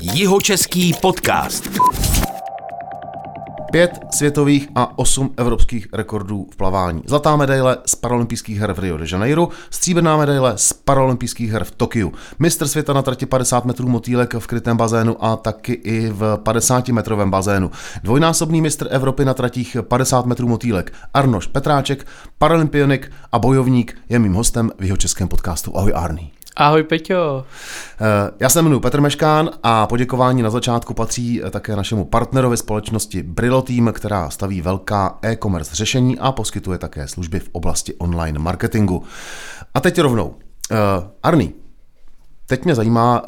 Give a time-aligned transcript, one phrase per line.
[0.00, 1.68] Jihočeský podcast.
[3.72, 7.02] Pět světových a osm evropských rekordů v plavání.
[7.06, 11.70] Zlatá medaile z paralympijských her v Rio de Janeiro, stříbrná medaile z paralympijských her v
[11.70, 16.38] Tokiu, mistr světa na trati 50 metrů motýlek v krytém bazénu a taky i v
[16.42, 17.70] 50 metrovém bazénu.
[18.02, 22.06] Dvojnásobný mistr Evropy na tratích 50 metrů motýlek Arnoš Petráček,
[22.38, 25.76] paralympionik a bojovník je mým hostem v jeho českém podcastu.
[25.76, 26.37] Ahoj Arný.
[26.58, 27.44] Ahoj Peťo.
[28.00, 32.56] Eh, já se jmenuji Petr Meškán a poděkování na začátku patří eh, také našemu partnerovi
[32.56, 38.38] společnosti Brillo Team, která staví velká e-commerce řešení a poskytuje také služby v oblasti online
[38.38, 39.02] marketingu.
[39.74, 40.26] A teď rovnou.
[40.26, 40.76] Uh,
[41.22, 41.54] Arný,
[42.46, 43.22] teď mě zajímá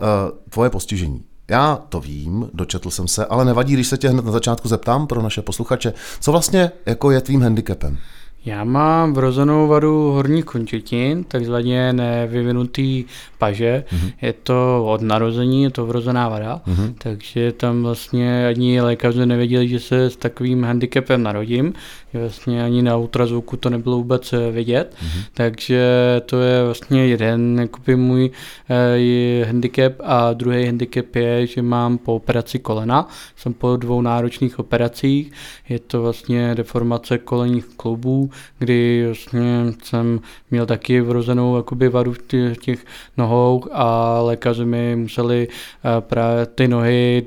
[0.50, 1.24] tvoje postižení.
[1.50, 5.06] Já to vím, dočetl jsem se, ale nevadí, když se tě hned na začátku zeptám
[5.06, 7.98] pro naše posluchače, co vlastně jako je tvým handicapem?
[8.44, 13.04] Já mám vrozenou vadu horních končetin, takzvaně nevyvinutý
[13.38, 13.84] paže.
[13.88, 14.12] Mm-hmm.
[14.22, 16.94] Je to od narození, je to vrozená vada, mm-hmm.
[16.98, 21.72] takže tam vlastně ani lékaři nevěděli, že se s takovým handicapem narodím.
[22.12, 25.22] Vlastně ani na ultrazvuku to nebylo vůbec eh, vidět, mm-hmm.
[25.34, 25.82] takže
[26.26, 28.30] to je vlastně jeden jakoby můj
[28.70, 34.58] eh, handicap a druhý handicap je, že mám po operaci kolena, jsem po dvou náročných
[34.58, 35.32] operacích,
[35.68, 42.22] je to vlastně deformace kolenních kloubů, kdy vlastně jsem měl taky vrozenou jakoby vadu v
[42.22, 42.84] těch, těch
[43.16, 47.26] nohou a lékaři mi museli eh, právě ty nohy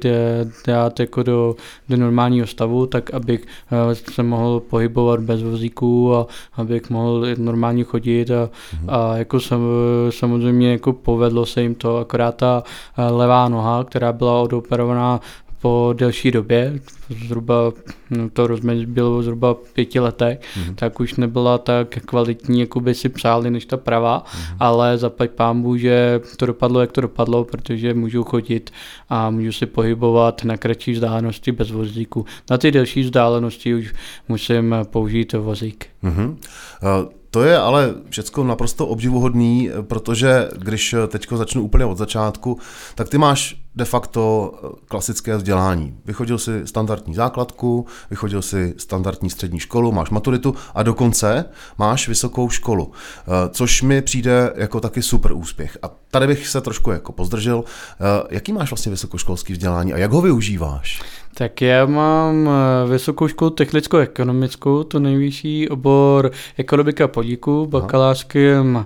[0.67, 1.55] dát jako do,
[1.89, 3.45] do normálního stavu, tak abych
[3.91, 8.85] eh, se mohl pohybovat bez vozíků a abych mohl normálně chodit a, mm-hmm.
[8.87, 9.61] a jako sam,
[10.09, 12.63] samozřejmě jako povedlo se jim to, akorát ta
[12.97, 15.19] eh, levá noha, která byla odoperovaná
[15.63, 16.79] po delší době,
[17.27, 17.71] zhruba
[18.09, 20.75] no to rozměr bylo zhruba pěti letech, mm-hmm.
[20.75, 24.55] tak už nebyla tak kvalitní, jako by si přáli, než ta pravá, mm-hmm.
[24.59, 28.71] ale zaplať pámbu, že to dopadlo, jak to dopadlo, protože můžu chodit
[29.09, 32.25] a můžu si pohybovat na kratší vzdálenosti bez vozíku.
[32.49, 33.93] Na ty delší vzdálenosti už
[34.29, 35.85] musím použít vozík.
[36.03, 36.29] Mm-hmm.
[36.29, 37.13] Uh...
[37.33, 42.59] To je ale všechno naprosto obdivuhodný, protože když teď začnu úplně od začátku,
[42.95, 45.97] tak ty máš de facto eh, klasické vzdělání.
[46.05, 51.45] Vychodil si standardní základku, vychodil si standardní střední školu, máš maturitu a dokonce
[51.77, 55.77] máš vysokou školu, eh, což mi přijde jako taky super úspěch.
[55.81, 57.63] A tady bych se trošku jako pozdržel.
[57.67, 61.01] Eh, jaký máš vlastně vysokoškolský vzdělání a jak ho využíváš?
[61.33, 62.49] Tak já mám
[62.89, 68.85] vysokou školu technicko-ekonomickou, to nejvyšší obor ekonomika podniku, bakalářském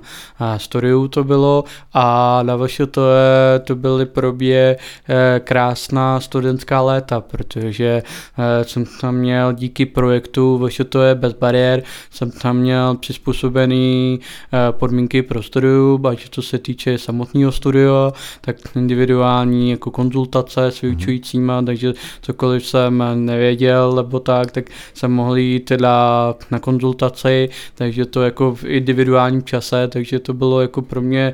[0.57, 1.63] studiu to bylo
[1.93, 4.77] a na vaše to, je, to byly probě
[5.09, 8.03] Eh, krásná studentská léta, protože
[8.37, 14.71] eh, jsem tam měl díky projektu to je bez bariér, jsem tam měl přizpůsobený eh,
[14.71, 20.91] podmínky pro studium, ať to se týče samotného studia, tak individuální jako konzultace s mhm.
[20.91, 21.93] vyučujícíma, takže
[22.37, 28.55] cokoliv jsem nevěděl nebo tak, tak jsem mohl jít teda na konzultaci, takže to jako
[28.55, 31.33] v individuálním čase, takže to bylo jako pro mě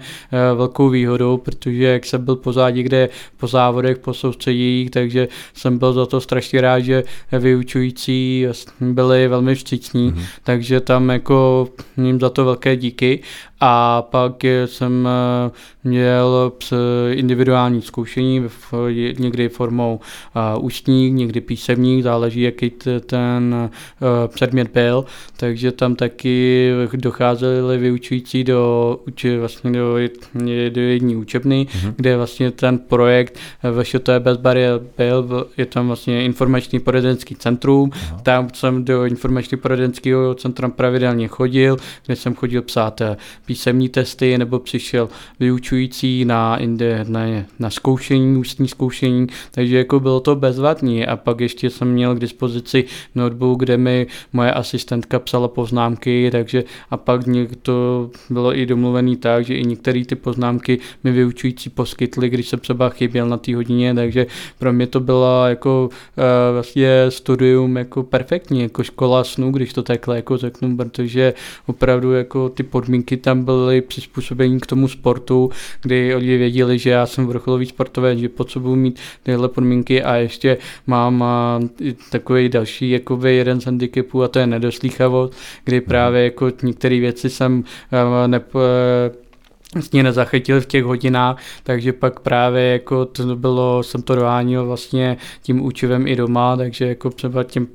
[0.56, 5.94] velkou výhodou, protože jak jsem byl pozádí, kde po závodech, po soustředích, takže jsem byl
[5.94, 8.48] za to strašně rád, že vyučující
[8.80, 10.26] byli velmi vstřícní, mm-hmm.
[10.44, 13.20] takže tam jako jim za to velké díky
[13.66, 15.52] a pak jsem eh,
[15.84, 16.52] měl
[17.12, 18.44] individuální zkoušení,
[19.20, 20.00] někdy formou
[20.36, 22.70] eh, ústní, někdy písemní, záleží, jaký
[23.06, 25.06] ten eh, předmět byl,
[25.38, 28.98] takže tam taky docházeli vyučující do,
[29.40, 29.96] vlastně do,
[30.70, 31.94] do jední učebny, mm-hmm.
[31.96, 33.40] kde vlastně ten projekt
[34.14, 38.20] je bez bariér byl, je tam vlastně informační poradenský centrum, Aha.
[38.24, 43.02] tam jsem do informační poradenského centra pravidelně chodil, kde jsem chodil psát
[43.54, 45.10] písemní testy, nebo přišel
[45.40, 47.22] vyučující na, inde, na,
[47.60, 51.06] na zkoušení, ústní zkoušení, takže jako bylo to bezvadný.
[51.06, 56.64] A pak ještě jsem měl k dispozici notebook, kde mi moje asistentka psala poznámky, takže
[56.90, 57.22] a pak
[57.62, 62.60] to bylo i domluvený tak, že i některé ty poznámky mi vyučující poskytli, když jsem
[62.60, 64.26] třeba chyběl na té hodině, takže
[64.60, 66.24] pro mě to bylo jako uh,
[66.54, 71.34] vlastně studium jako perfektní, jako škola snů, když to takhle jako řeknu, protože
[71.66, 75.50] opravdu jako ty podmínky tam byly přizpůsobení k tomu sportu,
[75.82, 80.58] kdy oni věděli, že já jsem vrcholový sportovec, že potřebuji mít tyhle podmínky a ještě
[80.88, 81.24] mám
[82.12, 85.86] takový další jakoby jeden z handicapů a to je nedoslýchavost, kdy mhm.
[85.88, 87.64] právě jako některé věci jsem
[88.28, 88.60] nepo,
[89.74, 95.18] vlastně nezachytil v těch hodinách, takže pak právě jako to bylo, jsem to dohánil vlastně
[95.42, 97.68] tím účivem i doma, takže jako třeba tím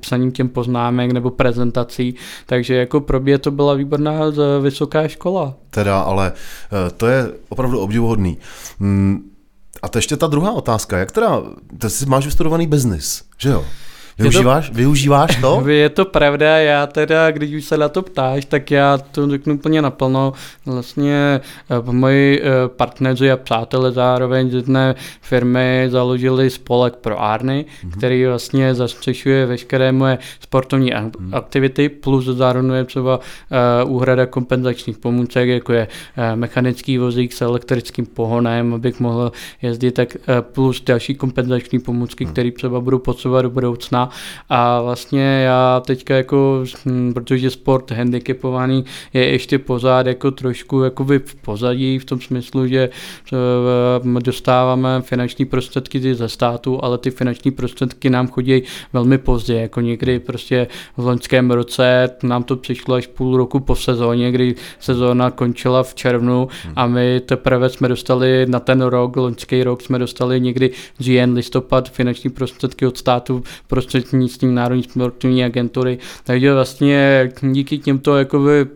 [0.00, 2.14] psaním těm poznámek nebo prezentací,
[2.46, 4.12] takže jako pro mě to byla výborná
[4.62, 5.54] vysoká škola.
[5.70, 8.38] Teda, ale eh, to je opravdu obdivuhodný.
[8.80, 9.30] Hmm,
[9.82, 11.42] a to ještě ta druhá otázka, jak teda,
[11.78, 13.64] ty máš vystudovaný biznis, že jo?
[14.18, 15.68] Využíváš, to, využíváš to?
[15.68, 19.54] Je to pravda, já teda, když už se na to ptáš, tak já to řeknu
[19.54, 20.32] úplně naplno.
[20.66, 27.64] Vlastně eh, moji eh, partneři a přátelé zároveň z jedné firmy založili spolek pro Arny,
[27.64, 27.90] mm-hmm.
[27.90, 31.36] který vlastně zastřešuje veškeré moje sportovní mm-hmm.
[31.36, 33.20] aktivity, plus zahrnuje třeba
[33.84, 35.88] uh, úhrada kompenzačních pomůcek, jako je
[36.34, 39.32] mechanický vozík s elektrickým pohonem, abych mohl
[39.62, 42.32] jezdit, tak plus další kompenzační pomůcky, mm-hmm.
[42.32, 44.10] které třeba budu potřebovat do budoucna
[44.48, 51.18] a vlastně já teďka jako, hm, protože sport handicapovaný je ještě pořád jako trošku jakoby
[51.18, 52.88] v pozadí v tom smyslu, že
[53.32, 58.62] eh, dostáváme finanční prostředky ze státu, ale ty finanční prostředky nám chodí
[58.92, 60.66] velmi pozdě, jako někdy prostě
[60.96, 65.94] v loňském roce nám to přišlo až půl roku po sezóně, kdy sezóna končila v
[65.94, 66.72] červnu hmm.
[66.76, 70.70] a my teprve jsme dostali na ten rok, loňský rok jsme dostali někdy
[71.00, 75.98] říjen, listopad finanční prostředky od státu prostě prostřednictvím Národní sportovní agentury.
[76.24, 78.66] Takže vlastně díky těmto jakoby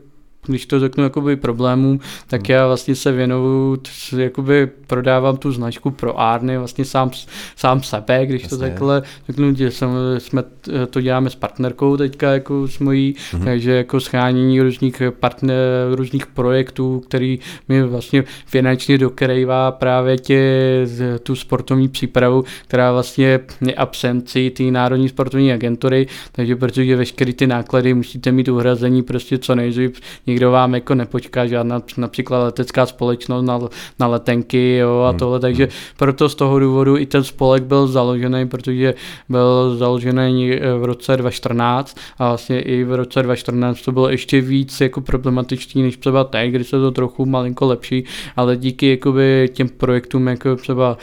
[0.52, 2.54] když to řeknu jakoby problémům, tak hmm.
[2.54, 3.78] já vlastně se věnuju,
[4.16, 7.10] jakoby prodávám tu značku pro Arny, vlastně sám,
[7.56, 8.56] sám sebe, když Jasně.
[8.56, 10.42] to takhle řeknu, že jsem, jsme
[10.90, 13.44] to děláme s partnerkou teďka jako s mojí, hmm.
[13.44, 15.56] takže jako schánění různých partner,
[15.94, 17.38] různých projektů, který
[17.68, 20.86] mi vlastně finančně dokrývá právě tě,
[21.22, 27.46] tu sportovní přípravu, která vlastně je absenci té Národní sportovní agentury, takže protože veškeré ty
[27.46, 30.00] náklady musíte mít uhrazení prostě co nejdřív
[30.36, 33.60] nikdo vám jako nepočká, žádná například letecká společnost na,
[33.98, 35.18] na letenky jo, a hmm.
[35.18, 35.72] tohle, takže hmm.
[35.96, 38.94] proto z toho důvodu i ten spolek byl založený, protože
[39.28, 44.80] byl založený v roce 2014 a vlastně i v roce 2014 to bylo ještě víc
[44.80, 48.04] jako problematičtý než třeba teď, kdy se to trochu malinko lepší,
[48.36, 50.98] ale díky jakoby těm projektům, jako třeba uh,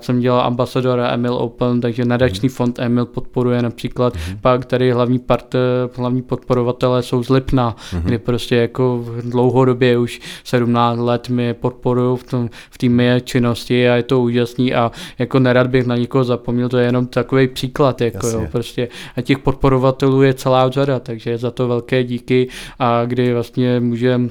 [0.00, 2.56] jsem dělal ambasadora Emil Open, takže nadační hmm.
[2.56, 4.38] fond Emil podporuje například, hmm.
[4.40, 5.54] pak tady hlavní part,
[5.96, 8.02] hlavní podporovatelé jsou z Lipna, hmm.
[8.02, 13.88] kdy prostě jako dlouhodobě už 17 let mi podporují v, tom, v té mé činnosti
[13.88, 17.48] a je to úžasný a jako nerad bych na nikoho zapomněl, to je jenom takový
[17.48, 22.48] příklad, jako jo, prostě a těch podporovatelů je celá řada, takže za to velké díky
[22.78, 24.28] a kdy vlastně můžeme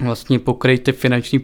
[0.00, 1.40] vlastně pokryt ty finanční,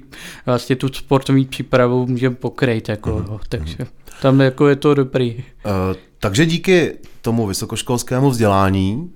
[0.47, 3.39] vlastně tu sportovní přípravu můžeme pokryt, jako, mm.
[3.49, 3.77] takže
[4.23, 5.37] tam jako je to dobrý.
[5.37, 5.43] Uh,
[6.19, 9.11] takže díky tomu vysokoškolskému vzdělání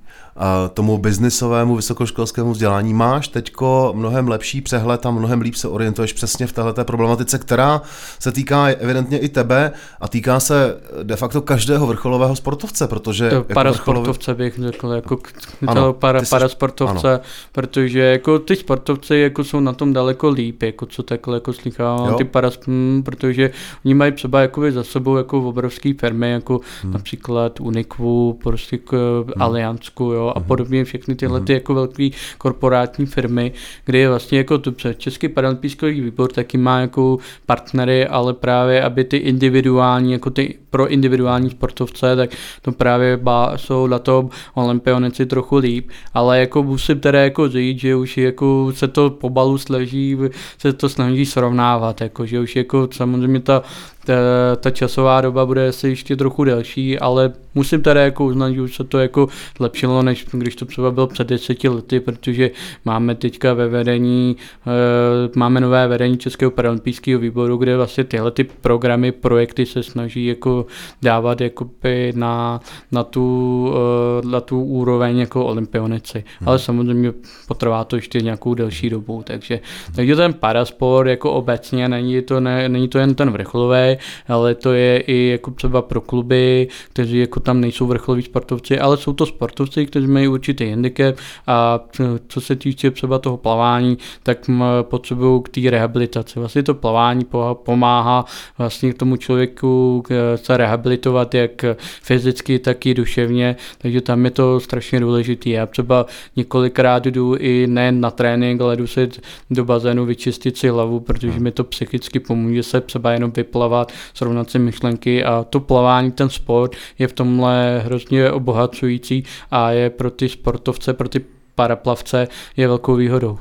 [0.75, 6.47] tomu biznisovému vysokoškolskému vzdělání máš teďko mnohem lepší přehled a mnohem líp se orientuješ přesně
[6.47, 7.83] v této problematice, která
[8.19, 13.31] se týká evidentně i tebe a týká se de facto každého vrcholového sportovce, protože...
[13.31, 14.51] To jako parasportovce vrcholový...
[14.51, 15.19] bych řekl, jako
[15.67, 16.31] ano, para, jsi...
[16.31, 17.21] parasportovce, ano.
[17.53, 22.15] protože jako ty sportovci jako jsou na tom daleko líp, jako co takhle jako slychávám,
[22.15, 23.51] ty paras, hm, protože
[23.85, 26.93] oni mají třeba jako za sebou jako obrovský firmy, jako hmm.
[26.93, 29.43] například Unikvu, prostě hmm.
[29.43, 30.49] Aliansku, jo, a mhm.
[30.49, 31.57] podobně všechny tyhle ty mhm.
[31.57, 33.53] jako velké korporátní firmy,
[33.85, 39.05] kde je vlastně jako to Český paralympijský výbor taky má jako partnery, ale právě aby
[39.05, 42.31] ty individuální, jako ty pro individuální sportovce, tak
[42.63, 43.21] to právě
[43.57, 48.73] jsou na tom olympionici trochu líp, ale jako musím teda jako říct, že už jako
[48.75, 50.19] se to pobalu snaží,
[50.59, 53.63] se to snaží srovnávat, jako, že už jako samozřejmě ta
[54.05, 54.15] ta,
[54.61, 58.77] ta časová doba bude asi ještě trochu delší, ale musím teda jako uznat, že už
[58.77, 62.51] se to jako zlepšilo, než když to třeba bylo před deseti lety, protože
[62.85, 68.45] máme teďka ve vedení, e, máme nové vedení Českého paralympijského výboru, kde vlastně tyhle ty
[68.45, 70.67] programy, projekty se snaží jako
[71.03, 72.61] dávat jakoby na,
[72.93, 73.75] na, tu,
[74.23, 76.25] e, na tu úroveň jako olympionici.
[76.41, 76.49] Hmm.
[76.49, 77.13] Ale samozřejmě
[77.49, 79.61] potrvá to ještě nějakou delší dobu, takže,
[79.95, 83.97] takže ten parasport jako obecně není to, ne, není to jen ten vrcholový,
[84.29, 88.97] ale to je i jako třeba pro kluby, kteří jako tam nejsou vrcholoví sportovci, ale
[88.97, 91.81] jsou to sportovci, kteří mají určitý handicap a
[92.29, 94.39] co se týče třeba toho plavání, tak
[94.83, 96.39] potřebují k té rehabilitaci.
[96.39, 98.25] Vlastně to plavání pomáhá
[98.59, 100.03] vlastně k tomu člověku
[100.37, 101.65] se rehabilitovat jak
[102.03, 105.51] fyzicky, tak i duševně, takže tam je to strašně důležité.
[105.51, 109.09] Já třeba několikrát jdu i nejen na trénink, ale jdu se
[109.51, 114.51] do bazénu vyčistit si hlavu, protože mi to psychicky pomůže se třeba jenom vyplavat srovnat
[114.51, 120.11] si myšlenky a to plavání, ten sport je v tomhle hrozně obohacující a je pro
[120.11, 121.25] ty sportovce, pro ty
[121.55, 123.39] paraplavce je velkou výhodou.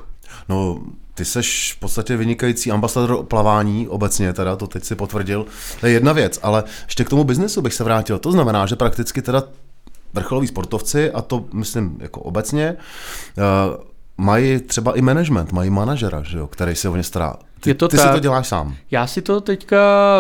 [0.50, 0.80] No,
[1.14, 5.46] ty seš v podstatě vynikající ambasador plavání obecně, teda to teď si potvrdil.
[5.80, 8.20] To je jedna věc, ale ještě k tomu biznesu bych se vrátil.
[8.20, 9.44] To znamená, že prakticky teda
[10.14, 12.76] vrcholoví sportovci, a to myslím jako obecně,
[13.38, 13.84] uh,
[14.18, 17.36] mají třeba i management, mají manažera, že jo, který se o ně stará.
[17.64, 18.08] Ty, je to ty tak.
[18.08, 18.76] si to děláš sám.
[18.92, 19.78] Já si to teďka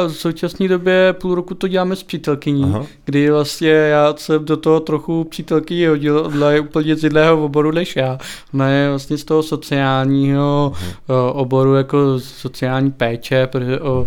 [0.07, 2.85] v současné době půl roku to děláme s přítelkyní, Aha.
[3.05, 7.71] kdy vlastně já jsem do toho trochu přítelkyni hodil, ona je úplně z jiného oboru
[7.71, 8.17] než já.
[8.53, 10.73] Ona je vlastně z toho sociálního
[11.07, 13.47] o, oboru jako sociální péče
[13.81, 14.05] o, o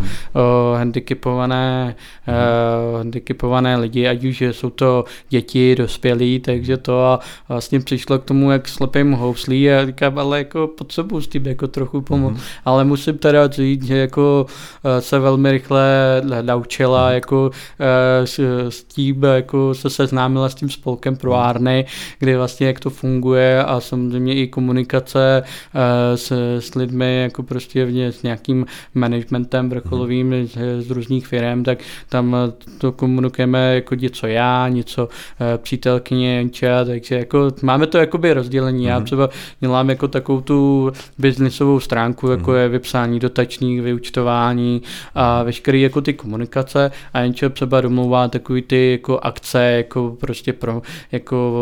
[0.77, 1.97] handicapované,
[2.29, 8.25] uh, handicapované lidi, ať už jsou to děti, dospělí, takže to a vlastně přišlo k
[8.25, 12.41] tomu, jak slepým houslí a říkám, ale jako potřebuji s tím jako trochu pomoct.
[12.65, 14.47] Ale musím teda říct, že jako
[14.85, 20.71] eh, se velmi rychle naučila jako eh, s, s tím, jako se seznámila s tím
[20.71, 21.85] spolkem pro Árny,
[22.19, 27.85] kde vlastně jak to funguje a samozřejmě i komunikace eh, s, s lidmi, jako prostě
[27.85, 31.79] v- s nějakým managementem vrcholovým z, z různých firm, tak
[32.09, 32.37] tam
[32.79, 35.09] to komunikujeme jako něco já, něco
[35.57, 38.85] přítelkyně Janča, takže jako máme to jakoby rozdělení.
[38.85, 39.29] Já třeba
[39.61, 44.83] dělám jako takovou tu biznisovou stránku, jako je vypsání dotačních, vyučtování
[45.15, 50.53] a veškerý jako ty komunikace a Janča třeba domlouvá takový ty jako akce, jako prostě
[50.53, 50.83] pro
[51.13, 51.53] jako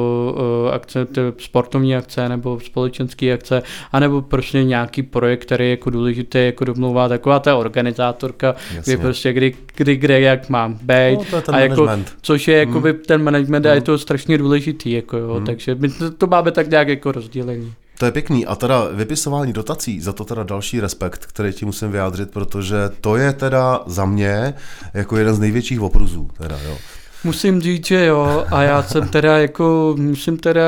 [0.64, 5.90] uh, akce, ty sportovní akce nebo společenské akce, anebo prostě nějaký projekt, který je jako
[5.90, 8.94] důležitý, jako domlouvá taková ta organizátorka, Jasně.
[8.94, 11.18] kdy prostě kdy, kdy, kde, jak mám být.
[11.18, 12.12] No, to je ten a jako, management.
[12.23, 16.11] což je jakoby ten management a je to strašně důležitý, jako jo, takže my to,
[16.11, 17.73] to máme tak nějak jako rozdělení.
[17.98, 18.46] To je pěkný.
[18.46, 23.16] A teda vypisování dotací, za to teda další respekt, který ti musím vyjádřit, protože to
[23.16, 24.54] je teda za mě
[24.94, 26.30] jako jeden z největších opruzů.
[26.38, 26.76] Teda, jo.
[27.24, 30.62] Musím říct, že jo, a já jsem teda jako, musím teda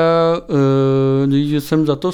[0.47, 2.11] uh, říct, že jsem za to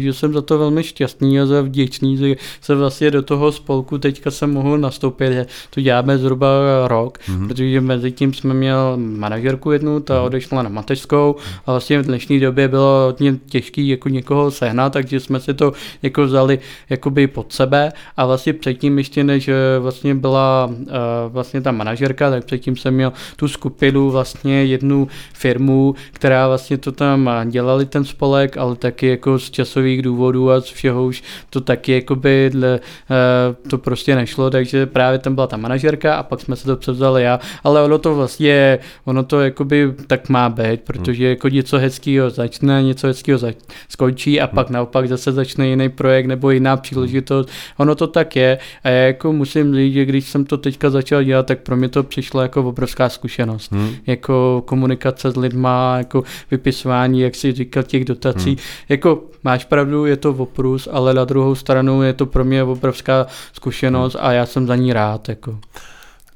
[0.00, 3.98] že jsem za to velmi šťastný a za vděčný, že se vlastně do toho spolku
[3.98, 6.48] teďka jsem mohl nastoupit, to děláme zhruba
[6.86, 7.48] rok, mm-hmm.
[7.48, 11.36] protože mezi tím jsme měl manažerku jednu, ta odešla na mateřskou
[11.66, 15.72] a vlastně v dnešní době bylo hodně těžký jako někoho sehnat, takže jsme si to
[16.02, 16.58] jako vzali
[16.90, 17.92] jakoby pod sebe.
[18.16, 20.86] A vlastně předtím ještě než eh, vlastně byla uh,
[21.28, 26.92] vlastně ta manažerka, tak předtím jsem měl tu skupinu vlastně jednu firmu, která vlastně to
[26.92, 29.50] tam dělali ten spolek, ale taky jako z
[29.88, 34.86] časových důvodů a z všeho už to taky jakoby dle, uh, to prostě nešlo, takže
[34.86, 38.14] právě tam byla ta manažerka a pak jsme se to převzali já, ale ono to
[38.14, 43.56] vlastně, ono to jakoby tak má být, protože jako něco hezkého začne, něco hezkého zač-
[43.88, 47.48] skončí a pak naopak zase začne jiný projekt nebo jiná příležitost.
[47.76, 51.22] Ono to tak je a já jako musím říct, že když jsem to teďka začal
[51.24, 53.72] dělat, tak pro mě to přišlo jako obrovská zkušenost.
[53.72, 53.90] Hmm.
[54.06, 58.50] Jako komunikace s lidma, jako vypisování, jak si říkal, těch dotací.
[58.50, 58.58] Hmm.
[58.88, 63.26] Jako máš pravdu, je to oprus, ale na druhou stranu je to pro mě obrovská
[63.52, 65.28] zkušenost a já jsem za ní rád.
[65.28, 65.58] Jako.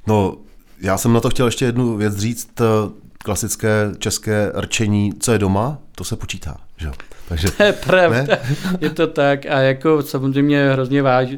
[0.07, 0.37] No,
[0.81, 2.61] já jsem na to chtěl ještě jednu věc říct.
[2.61, 2.65] eh,
[3.25, 6.57] Klasické české rčení, co je doma, to se počítá.
[6.77, 6.87] Že?
[6.87, 6.93] jo?
[7.29, 8.39] Takže To je pravda,
[8.81, 11.29] je to tak a jako samozřejmě hrozně váž,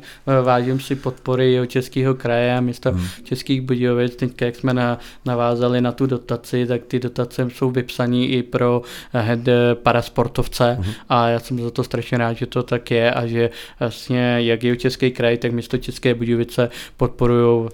[0.42, 3.06] vážím si podpory jeho českého kraje a města hmm.
[3.24, 4.16] Českých Budějovic.
[4.16, 8.82] Teď, jak jsme na, navázali na tu dotaci, tak ty dotace jsou vypsané i pro
[9.12, 9.40] head
[9.82, 10.92] parasportovce hmm.
[11.08, 14.62] a já jsem za to strašně rád, že to tak je a že vlastně jak
[14.62, 17.68] jeho český kraj, tak město České Budějovice podporují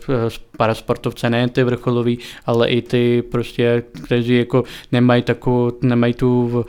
[0.57, 6.65] parasportovce, nejen ty vrcholový, ale i ty prostě, kteří jako nemají takovou, nemají tu,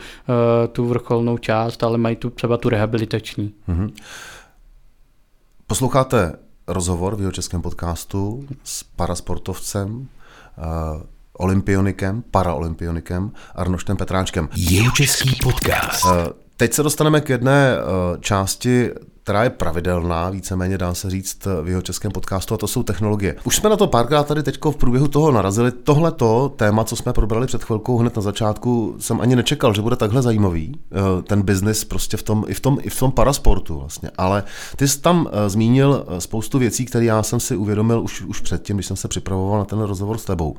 [0.71, 3.53] tu vrcholnou část, ale mají tu třeba tu rehabilitační.
[5.67, 6.33] posloucháte
[6.67, 10.05] rozhovor v jeho českém podcastu s parasportovcem, uh,
[11.33, 14.49] olympionikem, paraolympionikem Arnoštem Petráčkem.
[14.55, 16.05] Jeho český podcast.
[16.61, 18.89] Eh, Teď se dostaneme k jedné eh, části,
[19.23, 23.35] která je pravidelná, víceméně dá se říct v jeho českém podcastu, a to jsou technologie.
[23.43, 25.71] Už jsme na to párkrát tady teď v průběhu toho narazili.
[25.71, 29.81] Tohle to téma, co jsme probrali před chvilkou hned na začátku, jsem ani nečekal, že
[29.81, 30.79] bude takhle zajímavý.
[30.91, 34.11] eh, Ten biznis prostě v tom, i v tom, i v tom parasportu vlastně.
[34.17, 34.43] Ale
[34.75, 38.39] ty jsi tam eh, zmínil eh, spoustu věcí, které já jsem si uvědomil už, už
[38.39, 40.55] předtím, když jsem se připravoval na ten rozhovor s tebou.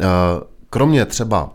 [0.00, 0.04] Eh,
[0.70, 1.50] Kromě třeba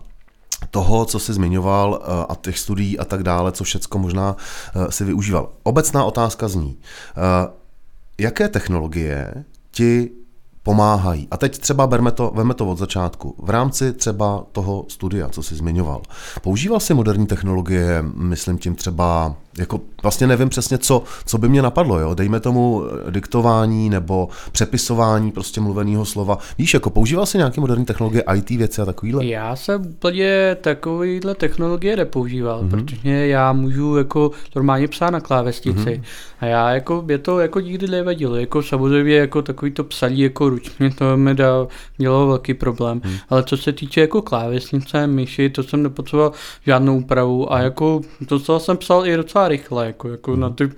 [0.72, 4.36] toho, co jsi zmiňoval eh, a těch studií a tak dále, co všecko možná
[4.76, 5.50] eh, si využíval.
[5.64, 7.52] Obecná otázka zní, eh,
[8.18, 10.12] jaké technologie ti
[10.64, 11.28] pomáhají.
[11.32, 13.36] A teď třeba berme to, veme to od začátku.
[13.38, 16.02] V rámci třeba toho studia, co jsi zmiňoval.
[16.42, 21.62] Používal jsi moderní technologie, myslím tím třeba, jako vlastně nevím přesně, co, co by mě
[21.62, 22.14] napadlo, jo?
[22.14, 26.38] dejme tomu eh, diktování nebo přepisování prostě mluveného slova.
[26.58, 29.26] Víš, jako používal jsi nějaké moderní technologie, IT věci a takovýhle?
[29.26, 32.70] Já jsem úplně takovýhle technologie nepoužíval, mm-hmm.
[32.70, 36.04] protože já můžu jako normálně psát na klávesnici mm-hmm.
[36.40, 40.50] a já jako, mě to jako nikdy nevadilo, jako samozřejmě jako takový to psaní jako
[40.50, 43.16] ručně, to mi dal, dělalo velký problém, mm.
[43.30, 46.32] ale co se týče jako klávesnice, myši, to jsem nepotřeboval
[46.66, 50.40] žádnou úpravu a jako docela jsem psal i docela rychle, jako, jako mm.
[50.40, 50.70] na ty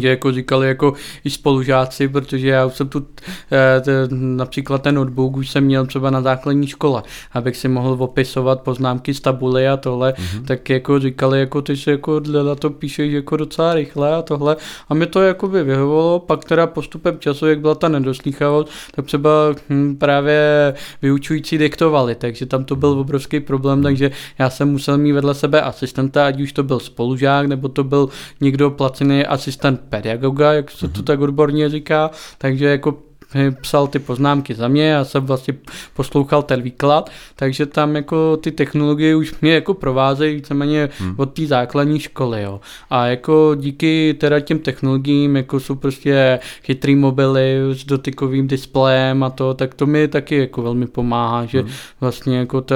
[0.00, 0.92] že jako říkali jako
[1.24, 3.06] i spolužáci, protože já už jsem tu
[3.52, 8.60] eh, například ten notebook už jsem měl třeba na základní škole, abych si mohl opisovat
[8.60, 10.44] poznámky z tabuly a tohle, mm-hmm.
[10.44, 14.56] tak jako říkali, jako ty si jako na to píšeš jako docela rychle a tohle
[14.88, 19.06] a mi to jako by vyhovovalo, pak teda postupem času, jak byla ta nedoslýchavost, tak
[19.06, 19.30] třeba
[19.70, 25.12] hm, právě vyučující diktovali, takže tam to byl obrovský problém, takže já jsem musel mít
[25.12, 28.08] vedle sebe asistenta, ať už to byl spolužák, nebo to byl
[28.40, 31.04] někdo placený asistent pedagoga, jak se to mhm.
[31.04, 33.11] tak odborně říká, takže jako
[33.60, 35.54] psal ty poznámky za mě, já jsem vlastně
[35.94, 41.14] poslouchal ten výklad, takže tam jako ty technologie už mě jako provázejí víceméně hmm.
[41.16, 42.60] od té základní školy, jo.
[42.90, 49.30] A jako díky teda těm technologiím, jako jsou prostě chytrý mobily s dotykovým displejem a
[49.30, 51.70] to, tak to mi taky jako velmi pomáhá, že hmm.
[52.00, 52.74] vlastně jako te,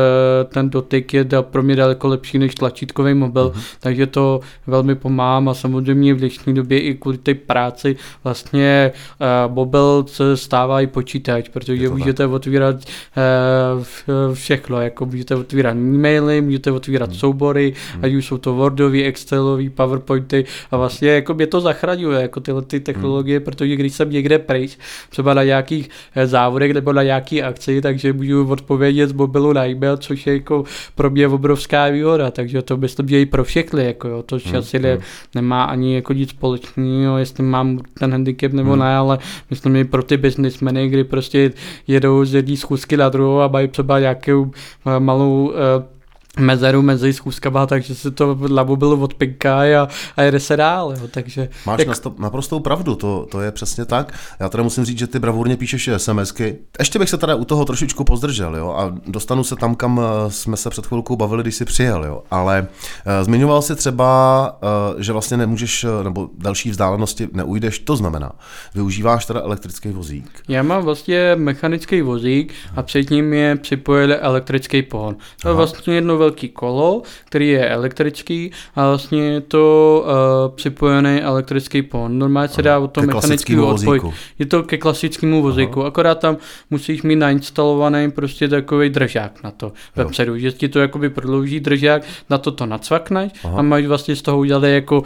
[0.48, 3.62] ten dotyk je pro mě daleko lepší než tlačítkový mobil, hmm.
[3.80, 9.54] takže to velmi pomáhá a samozřejmě v dnešní době i kvůli té práci vlastně uh,
[9.54, 12.30] mobil se stává i počítač, protože můžete tak.
[12.30, 17.18] otvírat uh, všechno, jako můžete otvírat e-maily, můžete otvírat hmm.
[17.18, 18.04] soubory, hmm.
[18.04, 22.62] ať už jsou to Wordový, Excelový, PowerPointy a vlastně jako mě to zachraňuje, jako tyhle
[22.62, 23.44] ty technologie, hmm.
[23.44, 24.78] protože když jsem někde pryč,
[25.10, 29.66] třeba na nějakých eh, závodech nebo na nějaký akci, takže můžu odpovědět z mobilu na
[29.66, 33.84] e-mail, což je jako pro mě obrovská výhoda, takže to myslím, že i pro všechny,
[33.84, 34.56] jako jo, to hmm.
[34.56, 34.98] asi ne,
[35.34, 38.80] nemá ani jako nic společného, jestli mám ten handicap nebo hmm.
[38.80, 39.18] ne, ale
[39.50, 41.52] myslím, že pro ty biznismeny, kdy prostě
[41.86, 44.50] jedou z jedné schůzky na druhou a mají třeba nějakou
[44.86, 45.95] eh, malou eh,
[46.38, 50.94] mezeru mezi schůzkama, takže se to labobil od pinka a, a jede se dál.
[51.00, 51.88] Jo, takže, Máš jak...
[51.88, 54.14] nasto, naprostou pravdu, to, to je přesně tak.
[54.40, 56.56] Já teda musím říct, že ty bravurně píšeš SMSky.
[56.78, 60.30] Ještě bych se teda u toho trošičku pozdržel jo, a dostanu se tam, kam eh,
[60.30, 62.04] jsme se před chvilkou bavili, když jsi přijel.
[62.04, 62.22] Jo.
[62.30, 62.66] Ale
[63.06, 64.58] uh, zmiňoval si třeba,
[64.94, 68.32] uh, že vlastně nemůžeš, nebo další vzdálenosti neujdeš, to znamená,
[68.74, 70.30] využíváš teda elektrický vozík.
[70.48, 75.16] Já mám vlastně mechanický vozík a před ním je připojený elektrický pohon.
[75.42, 81.22] To je vlastně jedno velký kolo, který je elektrický a vlastně je to uh, připojený
[81.22, 82.18] elektrický pohon.
[82.18, 84.00] Normálně se dá o tom mechanický odpoj.
[84.38, 85.88] Je to ke klasickému vozíku, Aha.
[85.88, 86.36] akorát tam
[86.70, 92.02] musíš mít nainstalovaný prostě takový držák na to vepředu, že ti to jakoby prodlouží držák,
[92.30, 95.04] na to to nacvakneš a máš vlastně z toho udělat jako uh,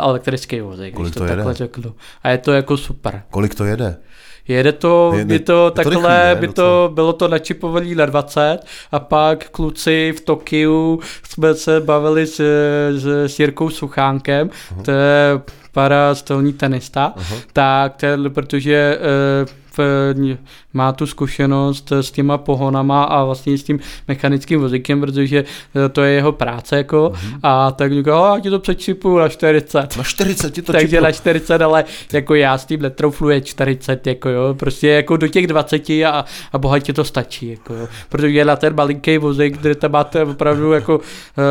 [0.00, 1.94] elektrický vozík, Kolik to, to takhle řeknu.
[2.22, 3.22] A je to jako super.
[3.30, 3.96] Kolik to jede?
[4.48, 8.06] Jede to, je, by to je takhle, to rychlý, by to, bylo to načipovaný na
[8.06, 8.58] 20
[8.92, 12.40] a pak kluci v Tokiu jsme se bavili s,
[12.96, 14.82] s, s Jirkou Suchánkem, uh-huh.
[14.82, 15.40] to je
[15.72, 17.40] para stolní tenista, uh-huh.
[17.52, 18.98] tak ten, protože
[19.42, 19.65] uh,
[20.72, 25.44] má tu zkušenost s těma pohonama a vlastně s tím mechanickým vozíkem, protože
[25.84, 27.12] eh, to je jeho práce jako.
[27.14, 27.38] Mm-hmm.
[27.42, 29.96] a tak říká, já ti to přečipuju na 40.
[29.96, 31.04] Na 40 ti to Takže čipu.
[31.04, 35.46] na 40, ale jako já s tím netroufluje 40, jako jo, prostě jako do těch
[35.46, 39.92] 20 a, a bohatě to stačí, jako jo, protože na ten malinký vozík, kde tam
[39.92, 41.00] máte opravdu jako,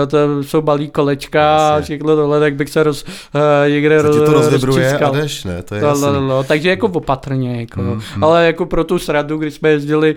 [0.03, 3.05] eh, to jsou malý kolečka a všechno tohle, tak bych se roz,
[3.67, 7.59] někde roz, to rozvibruje a jdeš, ne, to je no, no, no, takže jako opatrně,
[7.59, 8.23] jako, mm, mm.
[8.23, 10.15] ale jako pro tu sradu, když jsme jezdili,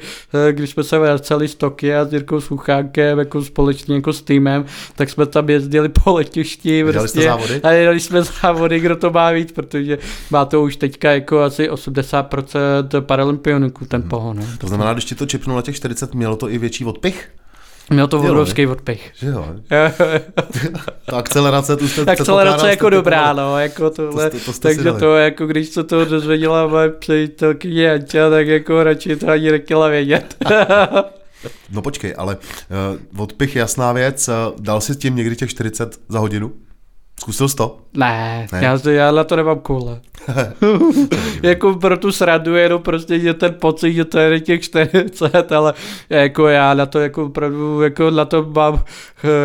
[0.49, 4.65] eh, když jsme se vraceli z Tokia s Jirkou Suchánkem jako společně jako s týmem,
[4.97, 7.61] tak jsme tam jezdili po letišti prostě, závody?
[7.63, 9.99] a jeli jsme závody, kdo to má víc, protože
[10.31, 14.11] má to už teďka jako asi 80% paralympioniků ten hmm.
[14.11, 14.41] pohon.
[14.59, 17.29] To znamená, když ti to čipnulo na těch 40, mělo to i větší odpich?
[17.91, 19.13] Měl to obrovský odpich.
[19.15, 19.47] Že jo.
[21.07, 24.31] Ta akcelerace tu jste Akcelerace je jako dobrá, no, jako tohle.
[24.31, 28.83] To, to, to takže to, jako když se to dozvěděla moje přítelkyně Anča, tak jako
[28.83, 30.37] radši to ani nechtěla vědět.
[31.71, 32.37] no počkej, ale
[33.17, 36.53] uh, odpich jasná věc, uh, dal si tím někdy těch 40 za hodinu?
[37.21, 37.77] Zkusil jsi to?
[37.95, 38.61] Ne, ne?
[38.65, 40.01] Já, já na to nemám koule.
[41.43, 45.75] jako pro tu sradu jenom prostě že ten pocit, že to je těch 40, ale
[46.11, 48.83] jako já na to jako opravdu, jako na to mám,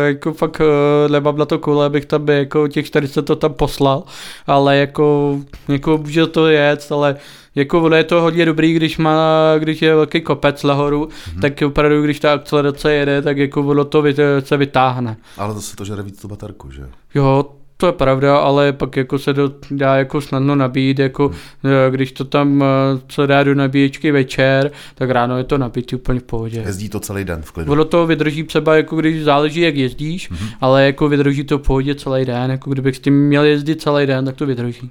[0.04, 0.60] jako fakt
[1.08, 4.02] nemám na to koule, abych tam jako těch 40 to tam poslal,
[4.46, 7.16] ale jako, jako může to jet, ale
[7.54, 11.40] jako ono je to hodně dobrý, když má, když je velký kopec nahoru, mm-hmm.
[11.40, 14.04] tak opravdu, když ta akcelerace jede, tak jako ono to
[14.40, 15.16] se vytáhne.
[15.38, 16.88] Ale zase to žere víc tu baterku, že?
[17.14, 17.44] Jo,
[17.76, 21.72] to je pravda, ale pak jako se to dá jako snadno nabít, jako hmm.
[21.90, 22.64] když to tam
[23.08, 26.62] se dá do nabíječky večer, tak ráno je to nabitý úplně v pohodě.
[26.66, 27.72] Jezdí to celý den v klidu.
[27.72, 30.48] Ono to vydrží třeba, jako když záleží, jak jezdíš, hmm.
[30.60, 34.06] ale jako vydrží to v pohodě celý den, jako kdybych s tím měl jezdit celý
[34.06, 34.90] den, tak to vydrží.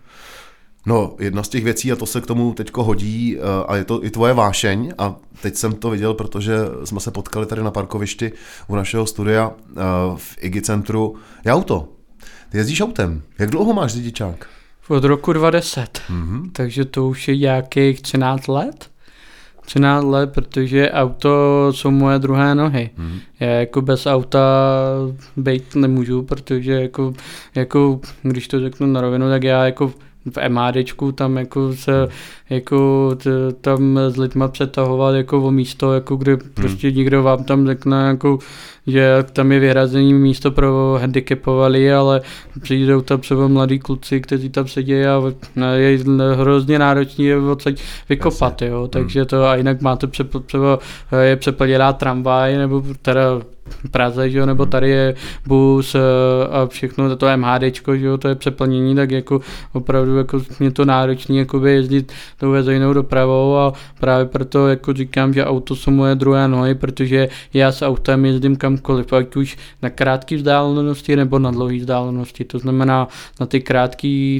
[0.85, 4.05] No, jedna z těch věcí, a to se k tomu teďko hodí, a je to
[4.05, 8.31] i tvoje vášeň, a teď jsem to viděl, protože jsme se potkali tady na parkovišti
[8.67, 9.51] u našeho studia
[10.15, 11.15] v IGI centru,
[11.45, 11.87] je auto.
[12.53, 13.21] Ty jezdíš autem.
[13.39, 14.47] Jak dlouho máš řidičák?
[14.87, 16.01] Od roku 2010.
[16.09, 16.49] Mm-hmm.
[16.51, 18.89] Takže to už je nějakých 13 let.
[19.65, 22.89] 13 let, protože auto jsou moje druhé nohy.
[22.97, 23.19] Mm-hmm.
[23.39, 24.39] Já jako bez auta
[25.37, 27.13] být nemůžu, protože jako,
[27.55, 29.93] jako když to řeknu na rovinu, tak já jako
[30.25, 32.07] v MADčku tam jako se
[32.49, 33.29] jako t,
[33.61, 36.51] tam s lidma přetahovat jako o místo, jako kde hmm.
[36.53, 38.39] prostě někdo vám tam řekne jako
[38.87, 42.21] že tam je vyhrazený místo pro handicapovaný, ale
[42.61, 45.21] přijdou tam třeba mladí kluci, kteří tam sedí a
[45.75, 45.99] je
[46.35, 50.07] hrozně náročný je odsaď vykopat, jo, takže to a jinak máte
[50.45, 50.79] třeba
[51.21, 53.41] je přeplněná tramvaj, nebo teda
[53.91, 55.15] Praze, že jo, nebo tady je
[55.45, 55.99] bus eh,
[56.51, 59.41] a všechno to MHDčko, že jo, to je přeplnění, tak jako
[59.73, 65.33] opravdu jako mě to náročný jako jezdit tou veřejnou dopravou a právě proto jako říkám,
[65.33, 69.89] že auto jsou moje druhé nohy, protože já s autem jezdím kamkoliv, ať už na
[69.89, 73.07] krátké vzdálenosti nebo na dlouhé vzdálenosti, to znamená
[73.39, 74.39] na ty krátké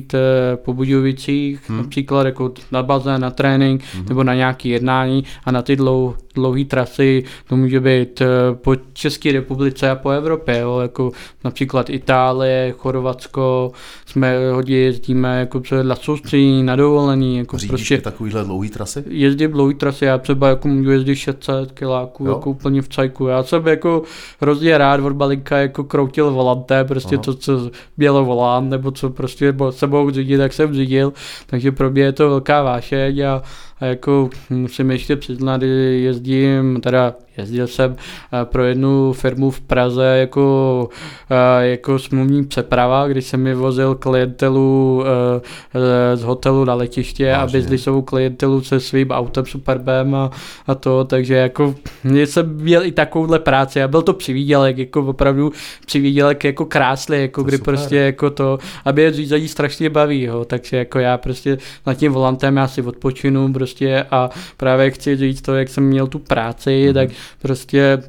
[0.56, 1.78] po Budějovicích, hmm.
[1.78, 4.06] například jako na bazén, na trénink hmm.
[4.10, 8.76] nebo na nějaké jednání a na ty dlou, dlouhé trasy, to může být eh, po
[8.94, 11.12] České republice a po Evropě, jo, jako
[11.44, 13.72] například Itálie, Chorvatsko,
[14.06, 17.38] jsme hodně jezdíme jako na soustředění, na dovolení.
[17.38, 19.04] Jako Řídíš prostě, takovýhle dlouhý trasy?
[19.08, 23.28] Jezdím dlouhý trasy, já třeba jako můžu jezdit 600 kiláků, jako úplně v cajku.
[23.28, 24.04] Já jsem jako
[24.42, 27.24] hrozně rád od balinka jako kroutil volanté, prostě Aha.
[27.24, 31.14] to, co mělo volán, nebo co prostě sebou řídit, tak jsem řídil,
[31.46, 33.42] takže pro mě je to velká vášeň a
[33.84, 40.06] a jako musím ještě přiznat, jezdím, teda jezdil jsem eh, pro jednu firmu v Praze
[40.06, 40.90] jako,
[41.32, 47.44] eh, jako smluvní přeprava, když jsem mi vozil klientelu eh, z hotelu na letiště Vážně.
[47.44, 50.32] a biznisovou klientelu se svým autem Superbem a,
[50.68, 55.52] a to, takže jako jsem měl i takovouhle práci a byl to přivídělek, jako opravdu
[55.86, 57.74] přivídělek jako krásný, jako to kdy super.
[57.74, 62.12] prostě jako to, aby je řízení strašně baví, jo, takže jako já prostě nad tím
[62.12, 63.73] volantem já si odpočinu prostě
[64.12, 66.94] a právě chci říct to, jak jsem měl tu práci, mm-hmm.
[66.94, 67.10] tak
[67.42, 68.04] prostě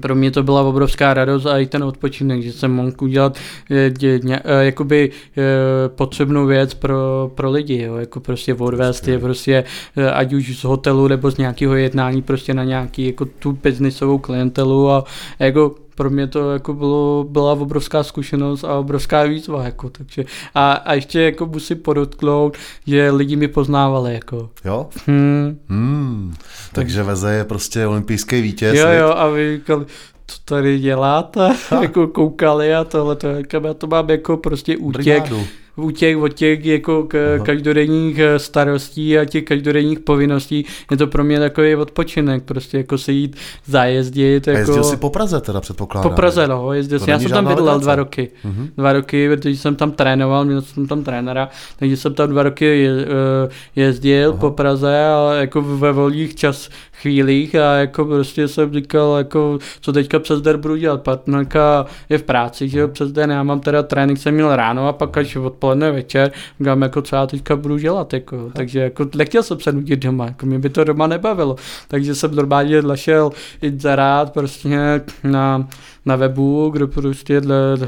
[0.00, 3.38] pro mě to byla obrovská radost a i ten odpočinek, že jsem mohl udělat
[3.68, 5.44] je, je, je, jakoby je,
[5.88, 9.64] potřebnou věc pro, pro lidi, jo, jako prostě odvést je prostě
[10.12, 14.90] ať už z hotelu nebo z nějakého jednání prostě na nějaký jako tu biznisovou klientelu
[14.90, 15.04] a
[15.38, 20.72] jako pro mě to jako bylo, byla obrovská zkušenost a obrovská výzva, jako, takže a,
[20.72, 24.50] a ještě jako musím podotknout, že lidi mi poznávali, jako.
[24.64, 24.88] Jo?
[25.06, 25.58] Hmm.
[25.68, 26.34] Hmm.
[26.72, 28.78] Takže Veze je prostě olympijský vítěz.
[28.78, 29.84] Jo, jo, a vy říkali,
[30.26, 33.28] co tady děláte, jako koukali a tohle, to,
[33.64, 35.02] já to mám jako prostě útěk.
[35.02, 35.46] Brigádu
[35.76, 41.06] u těch, od těch jako k, každodenních eh, starostí a těch každodenních povinností je to
[41.06, 44.46] pro mě takový odpočinek, prostě jako se jít zajezdit.
[44.46, 44.56] Jako...
[44.56, 46.10] A jezdil jsi po Praze teda předpokládám.
[46.10, 47.08] Po Praze, no, jezdil jsem.
[47.08, 48.30] Já jsem tam bydlel dva roky.
[48.44, 48.68] Uh-huh.
[48.76, 52.64] Dva roky, protože jsem tam trénoval, měl jsem tam trenéra, takže jsem tam dva roky
[52.64, 54.38] je, eh, jezdil uh-huh.
[54.38, 56.68] po Praze a jako ve volných čas
[57.02, 61.02] chvílích a jako prostě jsem říkal, jako co teďka přes den budu dělat.
[61.02, 64.88] Partnerka je v práci, že jo, přes den, já mám teda trénink, jsem měl ráno
[64.88, 69.06] a pak až odpoledne večer, říkám, jako co já teďka budu dělat, jako, takže jako
[69.16, 71.56] nechtěl jsem se nudit doma, jako mě by to doma nebavilo,
[71.88, 73.30] takže jsem normálně našel
[73.62, 75.68] inzerát prostě na
[76.06, 77.40] na webu, kde prostě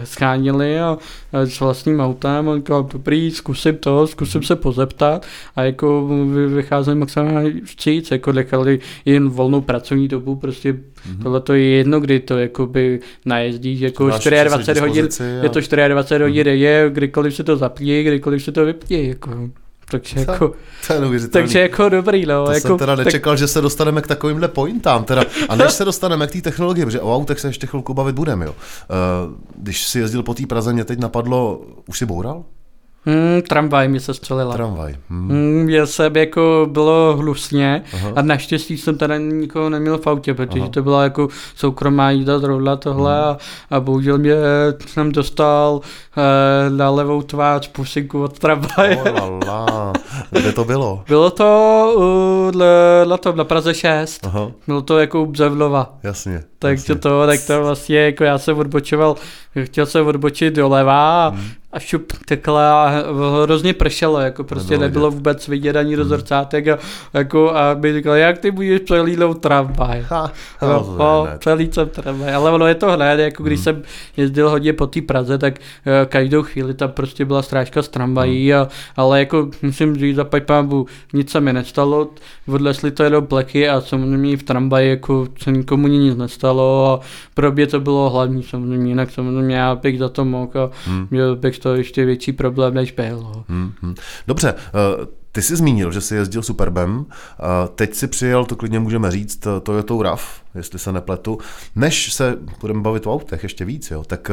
[0.04, 0.98] schánili a,
[1.32, 5.26] a s vlastním autem a říkal, dobrý, zkusím to, zkusím se pozeptat
[5.56, 6.08] a jako
[6.54, 11.22] vycházeli maximálně vstříc, jako nechali jen volnou pracovní dobu, prostě mm-hmm.
[11.22, 15.22] tohle to je jedno, kdy to jakoby najezdíš, jako 24 hodin, a...
[15.24, 16.54] je to 24 hodin, mm-hmm.
[16.54, 19.50] je, kdykoliv se to zapíje, kdykoliv se to vypije, jako.
[19.90, 20.52] Takže jako,
[20.86, 22.44] to je takže jako dobrý, no.
[22.44, 23.38] To jako, jsem teda nečekal, tak...
[23.38, 25.04] že se dostaneme k takovýmhle pointám.
[25.04, 28.14] Teda, a než se dostaneme k té technologii, protože o autech se ještě chvilku bavit
[28.14, 28.54] budeme, jo.
[28.54, 32.44] Uh, když si jezdil po té Praze, mě teď napadlo, už si boural?
[33.06, 34.54] Hmm, tramvaj mi se střelila.
[34.54, 34.96] Tramvaj.
[35.10, 35.28] Hmm.
[35.28, 38.12] Hmm, já jsem jako bylo hnusně Aha.
[38.16, 40.68] a naštěstí jsem teda nikoho neměl v autě, protože Aha.
[40.68, 43.24] to byla jako soukromá jízda zrovna tohle hmm.
[43.70, 44.34] a, a bohužel mě
[44.86, 45.80] jsem dostal
[46.16, 49.02] eh, na levou tvář pusinku od tramvaje.
[49.02, 49.92] Oh,
[50.30, 51.02] Kde to bylo?
[51.08, 54.26] Bylo to uh, na, tom, na Praze 6.
[54.26, 54.50] Aha.
[54.66, 55.94] Bylo to jako u Bzevlova.
[56.02, 56.42] Jasně.
[56.58, 59.16] Takže to, tak to vlastně jako já jsem odbočoval,
[59.64, 63.04] chtěl jsem odbočit doleva hmm a šup takhle a
[63.42, 66.08] hrozně pršelo, jako prostě nebylo, nebylo vůbec vidět ani do hmm.
[66.08, 66.78] zrcátek a,
[67.14, 70.04] jako, a by říkal, jak ty budeš přelídnout tramvaj.
[70.08, 73.64] Ha, no, no, přelít jsem tramvaj, ale ono je to hned, jako když hmm.
[73.64, 73.82] jsem
[74.16, 78.52] jezdil hodně po té Praze, tak uh, každou chvíli tam prostě byla strážka z tramvají,
[78.52, 78.62] hmm.
[78.62, 82.10] a, ale jako musím říct, za pajpámbu, nic se mi nestalo,
[82.48, 87.52] odlesli to jenom pleky a samozřejmě v tramvaji jako se nikomu nic nestalo a pro
[87.52, 91.08] mě to bylo hlavní samozřejmě, jinak samozřejmě já bych za to mohl a hmm.
[91.34, 93.20] bych to ještě větší problém, než byl.
[93.20, 93.44] No.
[93.48, 93.94] Hmm, hmm.
[94.26, 97.04] Dobře, uh, ty jsi zmínil, že jsi jezdil Superbem, uh,
[97.74, 101.38] teď si přijel, to klidně můžeme říct, uh, Toyota RAV, jestli se nepletu.
[101.76, 104.30] Než se budeme bavit o autech ještě víc, jo, tak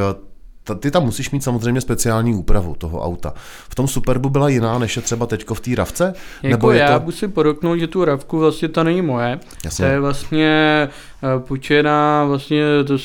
[0.80, 3.32] ty tam musíš mít samozřejmě speciální úpravu toho auta.
[3.68, 6.14] V tom Superbu byla jiná, než je třeba teďko v té ravce?
[6.42, 7.04] Jako Nebo je já to...
[7.04, 9.40] musím podotknout, že tu ravku vlastně ta není moje.
[9.64, 9.84] Jasně.
[9.84, 10.88] To je vlastně
[11.38, 12.98] půjčená vlastně to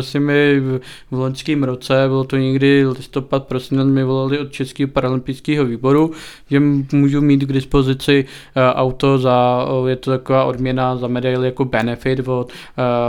[0.00, 5.64] si mi v loňském roce, bylo to někdy listopad, prosím, mi volali od Českého paralympijského
[5.64, 6.12] výboru,
[6.50, 6.60] že
[6.92, 11.64] můžu mít k dispozici uh, auto za, uh, je to taková odměna za medaili jako
[11.64, 12.52] benefit od,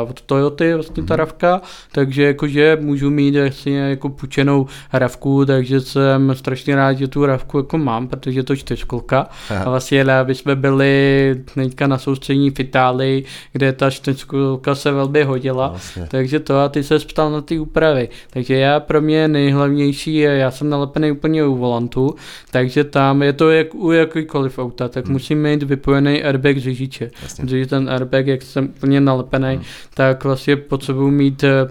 [0.10, 1.20] od Toyoty, vlastně ta mhm.
[1.20, 1.62] ravka,
[1.92, 7.58] takže jakože můžu mít vlastně jako půjčenou ravku, takže jsem strašně rád, že tu ravku
[7.58, 9.30] jako mám, protože je to čtyřkolka
[9.66, 15.24] a vlastně aby jsme byli teďka na soustřední v Itálii, kde ta čtyřkolka se velmi
[15.24, 16.08] hodila, vlastně.
[16.08, 18.10] takže to a ty se ptal na ty úpravy.
[18.29, 22.15] Takže já pro mě nejhlavnější je, já jsem nalepený úplně u volantu,
[22.51, 25.13] takže tam je to jak u jakýkoliv auta, tak hmm.
[25.13, 27.12] musím mít vypojený airbag řidiče.
[27.41, 29.63] Protože ten airbag, jak jsem úplně nalepený, hmm.
[29.93, 31.67] tak vlastně potřebuji mít eh,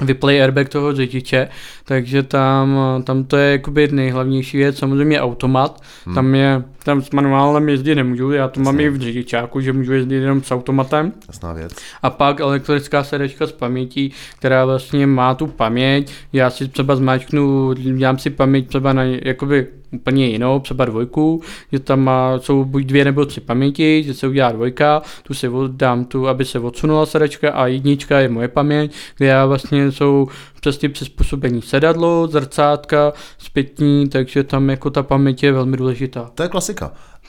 [0.00, 1.48] vyplay airbag toho řidiče,
[1.84, 6.14] takže tam, tam to je jakoby nejhlavnější věc, samozřejmě automat, hmm.
[6.14, 8.72] tam je, tam s manuálem jezdit nemůžu, já to Jasně.
[8.72, 11.12] mám i v řidičáku, že můžu jezdit jenom s automatem.
[11.28, 11.72] Jasná věc.
[12.02, 17.72] A pak elektrická sedačka s pamětí, která vlastně má tu paměť, já si třeba zmáčknu,
[17.72, 22.84] dělám si paměť třeba na jakoby úplně jinou, třeba dvojku, že tam má, jsou buď
[22.84, 27.06] dvě nebo tři paměti, že se udělá dvojka, tu si dám tu, aby se odsunula
[27.06, 30.28] sedačka a jednička je moje paměť, kde já vlastně jsou
[30.60, 36.30] přesně přizpůsobení sedadlo, zrcátka, zpětní, takže tam jako ta paměť je velmi důležitá.
[36.34, 36.75] To je klasika,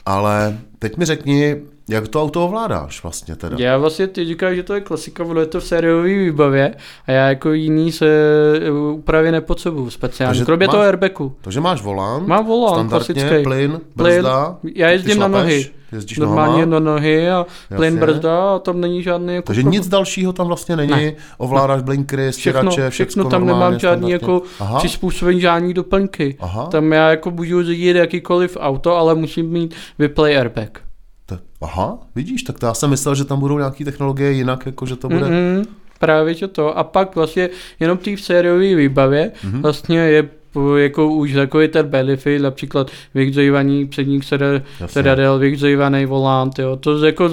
[0.04, 1.56] ale teď mi řekni,
[1.90, 3.56] jak to auto ovládáš vlastně teda?
[3.60, 6.74] Já vlastně ty říkám, že to je klasika, ono je to v sériové výbavě
[7.06, 8.06] a já jako jiný se
[8.62, 11.32] eh, úpravy nepotřebuju speciálně, kromě máš, toho airbagu.
[11.40, 13.42] Takže máš volán, Mám volán, standardně, klasický.
[13.44, 14.72] plyn, brzda, plyn.
[14.76, 15.66] Já jezdím na nohy.
[15.92, 16.86] Jezdíš Normálně nohama?
[16.86, 20.76] na nohy a plyn brzda a tam není žádný jako Takže nic dalšího tam vlastně
[20.76, 21.12] není, ne.
[21.38, 24.42] ovládáš blinkry, stěrače, všechno, všechno tam nemám žádný jako
[24.78, 26.36] přizpůsobení, žádný doplňky.
[26.40, 26.66] Aha.
[26.66, 30.67] Tam já jako můžu řídit jakýkoliv auto, ale musím mít vyplay airbag.
[31.60, 34.96] Aha, vidíš, tak to já jsem myslel, že tam budou nějaké technologie jinak, jako že
[34.96, 35.20] to bude...
[35.20, 35.66] Mm-hmm,
[35.98, 36.78] právě to.
[36.78, 39.60] A pak vlastně jenom v sériové výbavě mm-hmm.
[39.60, 40.28] vlastně je
[40.76, 44.24] jako už takový ten benefit, například vyhřejvaný předních
[44.86, 47.30] sedadel, vyhřejvaný volant, jo, to jako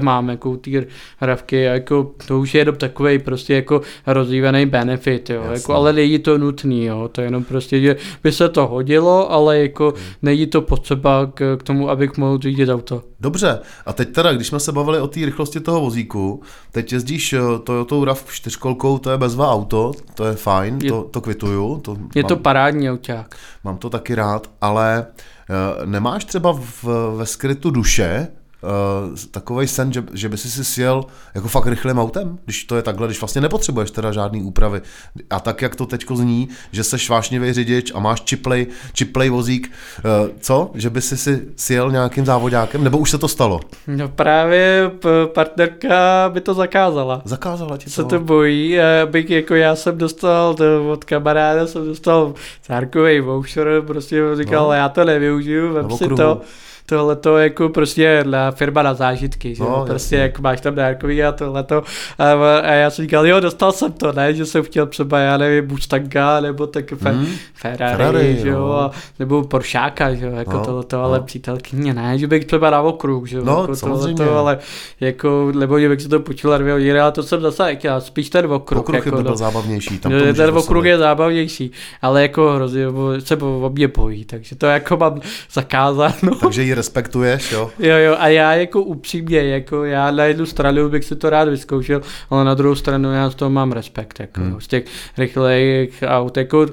[0.00, 0.86] mám, jako ty
[1.18, 6.18] hravky, jako to už je jenom takový prostě jako rozjívaný benefit, jo, jako, ale není
[6.18, 10.04] to nutný, jo, to je jenom prostě, že by se to hodilo, ale jako hmm.
[10.22, 13.02] není to potřeba k, k tomu, abych mohl řídit auto.
[13.20, 17.32] Dobře, a teď teda, když jsme se bavili o té rychlosti toho vozíku, teď jezdíš
[17.32, 21.80] eh, Toyota RAV čtyřkolkou, to je bezva auto, to je fajn, je, to, to kvituju.
[21.80, 23.36] To je mám, to parádní auták.
[23.64, 26.84] Mám to taky rád, ale uh, nemáš třeba v,
[27.16, 28.28] ve skrytu duše,
[28.62, 32.76] uh, takový sen, že, že by si si sjel jako fakt rychlým autem, když to
[32.76, 34.82] je takhle, když vlastně nepotřebuješ teda žádný úpravy.
[35.30, 39.72] A tak, jak to teďko zní, že seš vášnivý řidič a máš čiplej, čiplej vozík,
[39.98, 40.70] uh, co?
[40.74, 43.60] Že by si si sjel nějakým závodákem, nebo už se to stalo?
[43.86, 44.90] No právě
[45.34, 47.22] partnerka by to zakázala.
[47.24, 47.90] Zakázala ti to?
[47.90, 53.82] Se to bojí, abych jako já jsem dostal to, od kamaráda, jsem dostal cárkový voucher,
[53.86, 54.72] prostě říkal, no.
[54.72, 56.40] já to nevyužiju, vem si to
[56.86, 61.24] tohle to jako prostě na firma na zážitky, že no, prostě jak máš tam dárkový
[61.24, 61.82] a tohleto
[62.18, 65.36] a, a já jsem říkal, jo, dostal jsem to, ne, že jsem chtěl třeba, já
[65.36, 67.26] nevím, Mustanga, nebo tak hmm.
[67.54, 71.24] Ferrari, Ferrari, že jo, a, nebo Poršáka, že jo, jako no, tohleto, ale no.
[71.24, 74.58] přítelkyně ne, že bych třeba na okruh, že jo, no, jako tohleto, ale
[75.00, 78.30] jako, nebo že bych si to počul a dvě ale to jsem zase chtěl, spíš
[78.30, 78.80] ten okruh.
[78.80, 79.98] Okruh jako, by byl no, zábavnější.
[79.98, 81.70] Tam no, ten okruh je zábavnější,
[82.02, 82.84] ale jako hrozně
[83.18, 85.20] se o mě bojí, takže to jako mám
[85.52, 86.34] zakázáno.
[86.40, 87.70] Takže respektuješ, jo?
[87.78, 91.48] Jo, jo, a já jako upřímně, jako já na jednu stranu bych si to rád
[91.48, 94.60] vyzkoušel, ale na druhou stranu já z toho mám respekt, jako hmm.
[94.60, 94.84] z těch
[95.18, 96.66] rychlejch aut, jako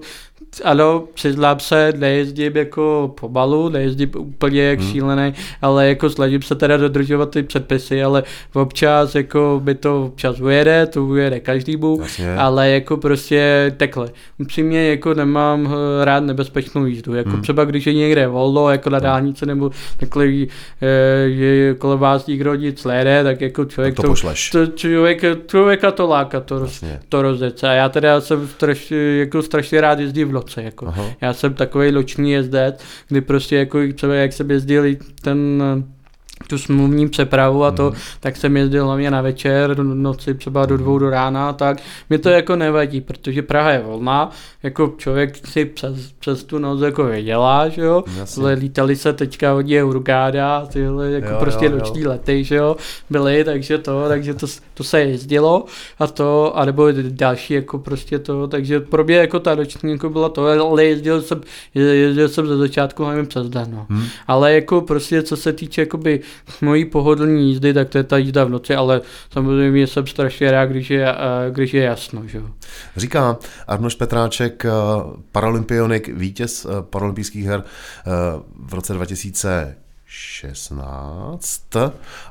[0.64, 4.92] ano, přiznám se, nejezdím jako pomalu, nejezdím úplně jak hmm.
[4.92, 10.40] šílený, ale jako snažím se teda dodržovat ty předpisy, ale občas jako by to občas
[10.40, 12.02] ujede, to ujede každému,
[12.38, 14.10] ale jako prostě takhle.
[14.40, 17.42] Upřímně jako nemám eh, rád nebezpečnou jízdu, jako hmm.
[17.42, 22.56] třeba když je někde volno, jako na dálnici nebo takhle, eh, že kolem vás nikdo
[22.56, 24.14] nic nejde, tak jako člověk tak to,
[24.52, 26.68] to, to člověk, člověka to láká to,
[27.10, 27.64] to rozjet.
[27.64, 30.62] A já teda jsem strašně, jako strašně rád jezdím v noci.
[30.64, 30.88] Jako.
[30.88, 31.06] Aha.
[31.22, 34.84] Já jsem takový loční jezdec, kdy prostě jako třeba jak jsem jezdil
[35.22, 35.64] ten
[36.48, 37.96] tu smluvní přepravu a to, mm.
[38.20, 41.78] tak jsem jezdil hlavně na večer, do noci třeba do dvou do rána, tak
[42.10, 44.32] mi to jako nevadí, protože Praha je volná,
[44.64, 48.54] jako člověk si přes, přes tu noc jako vydělá, že jo, Jasně.
[48.54, 52.10] lítali se teďka hodně Urgáda, tyhle jako jo, prostě jo, noční jo.
[52.10, 52.76] lety, že jo,
[53.10, 55.66] byly, takže to, takže to, to se jezdilo
[56.00, 60.30] a to, anebo další jako prostě to, takže pro mě jako ta noční jako byla
[60.30, 61.42] to, ale jezdil jsem,
[61.74, 63.86] jezdil jsem ze začátku hlavně přes den, no.
[63.90, 64.06] Hmm.
[64.28, 66.20] Ale jako prostě co se týče jakoby
[66.62, 70.66] mojí pohodlní jízdy, tak to je ta jízda v noci, ale samozřejmě jsem strašně rád,
[70.66, 71.16] když je,
[71.50, 72.28] když je jasno.
[72.28, 72.42] Že?
[72.98, 74.70] Říká Arnoš Petráček, eh,
[75.32, 77.66] paralympionik, vítěz eh, paralympijských her eh,
[78.66, 81.62] v roce 2016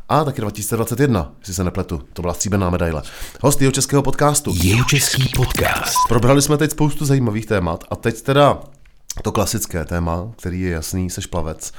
[0.09, 2.03] a taky 2021, jestli se nepletu.
[2.13, 3.03] To byla stříbrná medaile.
[3.41, 4.55] Host jeho českého podcastu.
[4.63, 5.95] Jeho český podcast.
[6.09, 8.59] Probrali jsme teď spoustu zajímavých témat a teď teda
[9.23, 11.73] to klasické téma, který je jasný, seš plavec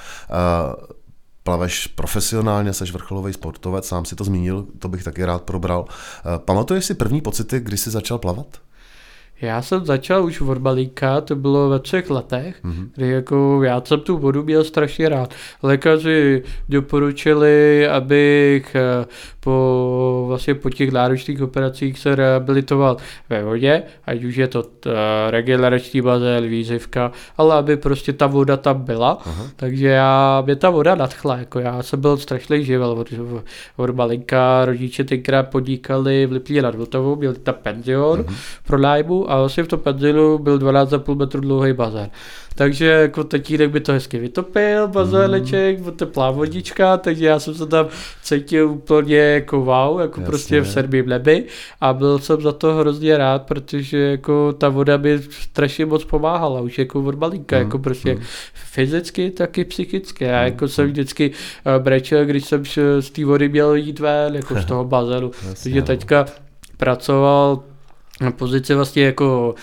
[1.43, 5.85] plaveš profesionálně, seš vrcholový sportovec, sám si to zmínil, to bych taky rád probral.
[5.89, 8.62] Eh, pamatuješ si první pocity, kdy jsi začal plavat?
[9.43, 12.87] Já jsem začal už od balíka, to bylo ve třech letech, mm-hmm.
[12.95, 15.33] kdy jako já jsem tu vodu měl strašně rád.
[15.63, 19.05] Lékaři doporučili, abych eh,
[19.39, 22.97] po, vlastně po těch náročných operacích se rehabilitoval
[23.29, 28.27] ve vodě, ať už je to t, eh, regenerační bazén, výzivka, ale aby prostě ta
[28.27, 29.17] voda tam byla.
[29.25, 29.45] Aha.
[29.55, 33.13] Takže já, mě ta voda nadchla, jako já jsem byl strašný živel od,
[33.75, 38.35] od malinka, rodiče tenkrát podnikali v Lipně nad Vltavou, měli tam penzion uh-huh.
[38.67, 42.09] pro nájmu a vlastně v tom penzionu byl 12,5 metru dlouhý bazén.
[42.55, 45.91] Takže jako tatínek by to hezky vytopil, bazéneček, mm.
[45.91, 47.87] teplá vodička, takže já jsem se tam
[48.23, 50.25] cítil úplně jako wow, jako Jasně.
[50.25, 51.45] prostě v sedmém nebi
[51.81, 56.61] a byl jsem za to hrozně rád, protože jako ta voda by strašně moc pomáhala,
[56.61, 57.61] už jako od malinka, mm.
[57.61, 58.21] jako prostě mm.
[58.53, 60.23] fyzicky, tak i psychicky.
[60.23, 60.45] Já mm.
[60.45, 62.63] jako jsem vždycky uh, brečel, když jsem
[62.99, 65.31] z té vody měl jít ven, jako z toho bazénu.
[65.63, 65.87] Takže no.
[65.87, 66.25] teďka
[66.77, 67.63] pracoval
[68.23, 69.55] na pozici vlastně jako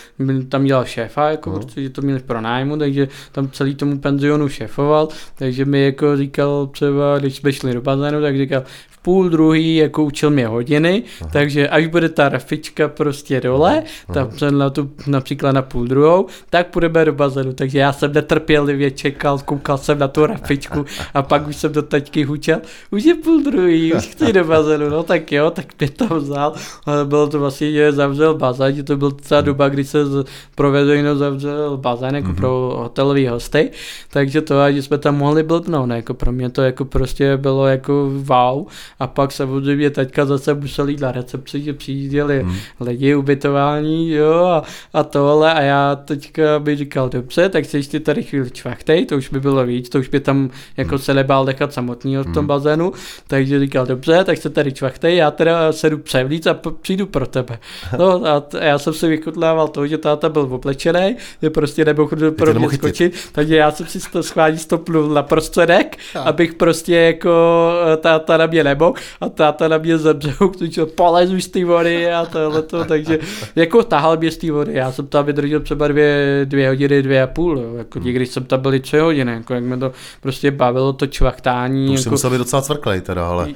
[0.49, 1.59] tam dělal šéfa, jako, no.
[1.59, 6.67] protože to měli pro nájmu, takže tam celý tomu penzionu šéfoval, takže mi jako říkal
[6.67, 8.63] třeba, když jsme šli do bazénu, tak říkal,
[9.03, 11.31] půl druhý jako učil mě hodiny, Aha.
[11.33, 13.83] takže až bude ta rafička prostě dole,
[14.15, 18.13] tam jsem na tu například na půl druhou, tak půjdeme do bazénu, takže já jsem
[18.13, 20.85] netrpělivě čekal, koukal jsem na tu rafičku
[21.15, 22.61] a pak už jsem do taťky hučel,
[22.91, 26.53] už je půl druhý, už chci do bazénu, no tak jo, tak mě to vzal,
[26.87, 29.99] ale bylo to vlastně, že zavřel bazén, to byl ta doba, kdy se
[30.55, 32.37] pro veřejnost zavřel bazén jako mm-hmm.
[32.37, 33.71] pro hotelový hosty,
[34.11, 38.11] takže to, že jsme tam mohli blbnout, jako pro mě to jako prostě bylo jako
[38.13, 38.67] wow,
[39.01, 42.57] a pak samozřejmě teďka zase museli jít na recepci, že přijížděli hmm.
[42.81, 44.63] lidi ubytování, jo, a,
[44.95, 49.17] a tohle a já teďka bych říkal, dobře, tak se ještě tady chvíli čvachtej, to
[49.17, 50.99] už by bylo víc, to už by tam jako hmm.
[50.99, 52.47] se nebál nechat samotného v tom hmm.
[52.47, 52.93] bazénu,
[53.27, 57.59] takže říkal, dobře, tak se tady čvachtej, já teda sedu převlíc a přijdu pro tebe.
[57.99, 61.85] No a, t- a já jsem si vykutlával to, že táta byl oblečený, že prostě
[61.85, 66.95] nemohl pro mě skočit, takže já jsem si to schválně stopnul na prostředek, abych prostě
[66.95, 67.31] jako
[68.01, 72.27] táta na mě nebo a táta na mě zemřel, když polezu z té vody a
[72.27, 73.19] tohleto, takže
[73.57, 77.23] jako tahal mě z té vody, já jsem tam vydržel třeba dvě, dvě hodiny, dvě
[77.23, 77.75] a půl, jo.
[77.75, 78.07] jako hmm.
[78.07, 81.87] někdy jsem tam byli tři hodiny, jako jak mi to prostě bavilo to čvachtání.
[81.87, 82.11] To už jako...
[82.11, 83.49] musel být docela cvrklej teda, ale...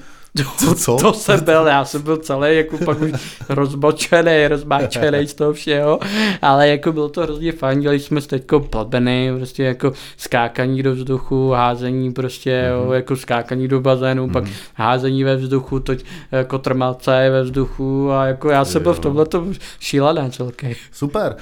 [0.57, 0.97] Co, co?
[0.97, 3.13] To jsem byl, já jsem byl celý jako pak už
[3.49, 6.01] rozbočený, rozmáčený z toho všeho,
[6.43, 10.93] ale jako bylo to hrozně fajn, dělali jsme s teďkou plabeny, prostě jako skákaní do
[10.93, 12.75] vzduchu, házení prostě, mm-hmm.
[12.75, 12.95] jo, mhm.
[12.95, 14.33] jako skákaní do bazénu, mm-hmm.
[14.33, 14.45] pak
[14.75, 19.27] házení ve vzduchu, toť jako trmalce ve vzduchu a jako já jsem byl v tomhle
[19.27, 19.47] to
[19.81, 20.73] šílený celkem.
[20.93, 21.37] Super.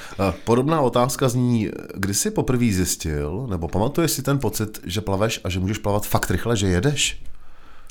[0.45, 5.49] Podobná otázka zní, kdy jsi poprvé zjistil, nebo pamatuješ si ten pocit, že plaveš a
[5.49, 7.23] že můžeš plavat fakt rychle, že jedeš?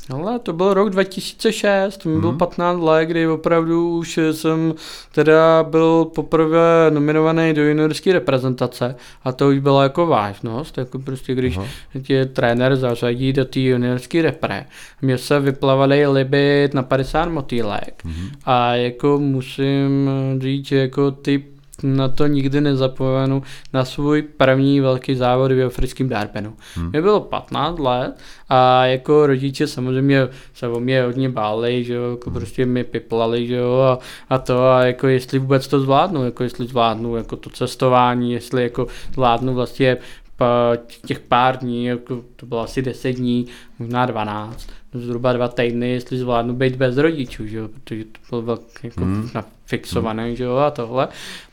[0.10, 2.22] Ale to byl rok 2006, mi mm.
[2.22, 2.86] byl 15 mhm.
[2.86, 4.74] let, kdy opravdu už jsem
[5.12, 11.36] teda byl poprvé nominovaný do juniorské reprezentace a to už byla jako vážnost, jako prostě
[11.36, 11.68] když Aha.
[12.02, 14.66] tě trenér zařadí do té juniorské repre.
[15.02, 18.30] Mě se vyplavali libit na 50 motýlek mm.
[18.46, 20.10] a jako musím
[20.40, 21.44] říct, že jako ty
[21.84, 26.53] na to nikdy nezapomenu, na svůj první velký závod v africkém Darbenu.
[26.76, 26.89] Hmm.
[26.89, 28.18] Mě bylo 15 let
[28.49, 32.39] a jako rodiče samozřejmě se o mě hodně báli, že jo, jako hmm.
[32.39, 33.99] prostě mi piplali, že jo, a,
[34.30, 38.64] a, to a jako jestli vůbec to zvládnu, jako jestli zvládnu jako to cestování, jestli
[38.64, 39.97] jako zvládnu vlastně
[41.06, 43.47] těch pár dní, jako to bylo asi 10 dní,
[43.80, 48.41] možná 12, zhruba dva týdny, jestli zvládnu být bez rodičů, že jo, protože to bylo
[48.41, 49.30] velký, jako hmm.
[49.66, 50.36] fixované, hmm.
[50.36, 51.08] že jo, a tohle.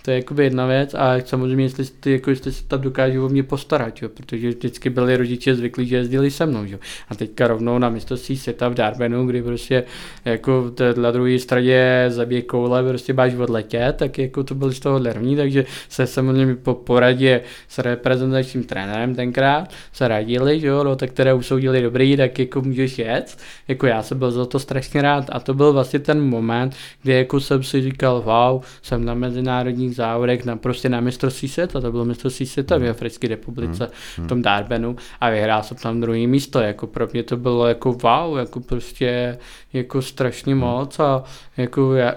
[0.09, 3.29] To je jakoby jedna věc a samozřejmě, jestli, ty, jako, jestli se tam dokážou o
[3.29, 6.79] mě postarat, jo, protože vždycky byli rodiče zvyklí, že jezdili se mnou, že?
[7.09, 9.85] a teďka rovnou na mistrovství světa v Darbenu, kdy prostě
[10.25, 14.99] jako na druhé straně zabije koule, prostě máš odletět, tak jako to byli z toho
[14.99, 20.97] nervní, takže se samozřejmě po poradě s reprezentačním trenérem tenkrát se radili, že jo, no,
[20.97, 23.39] tak které usoudili dobrý, tak jako můžeš jet,
[23.69, 27.13] jako já jsem byl za to strašně rád a to byl vlastně ten moment, kdy
[27.13, 31.91] jako jsem si říkal, wow, jsem na mezinárodních závodech, na prostě na mistrovství světa, to
[31.93, 34.97] bylo mistrovství světa v Africké republice, v tom Darbenu.
[35.21, 39.39] A vyhrál jsem tam druhý místo, jako pro mě to bylo jako wow, jako prostě
[39.73, 41.01] jako strašně moc.
[41.01, 41.25] A
[41.57, 42.15] jako já,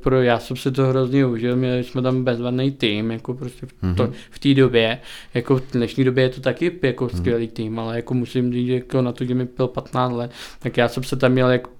[0.00, 3.96] pro, já jsem si to hrozně užil, měli jsme tam bezvadný tým, jako prostě v,
[3.96, 4.98] to, v té době,
[5.34, 9.02] jako v dnešní době je to taky jako skvělý tým, ale jako musím říct, jako
[9.02, 11.73] na to, že mi byl 15 let, tak já jsem se tam měl jako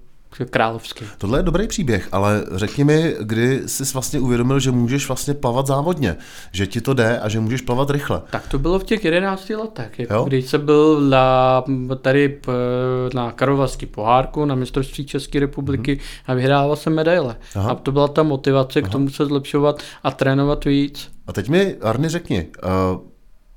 [0.49, 1.05] královský.
[1.17, 5.67] Tohle je dobrý příběh, ale řekni mi, kdy jsi vlastně uvědomil, že můžeš vlastně plavat
[5.67, 6.15] závodně,
[6.51, 8.21] že ti to jde a že můžeš plavat rychle.
[8.29, 11.63] Tak to bylo v těch 11 letech, jako když jsem byl na,
[12.01, 12.39] tady
[13.13, 16.23] na Karlovarský pohárku, na mistrovství České republiky mm-hmm.
[16.27, 17.35] a vyhrával jsem medaile.
[17.55, 17.71] Aha.
[17.71, 18.89] A to byla ta motivace Aha.
[18.89, 21.11] k tomu se zlepšovat a trénovat víc.
[21.27, 22.99] A teď mi, Arny, řekni, uh,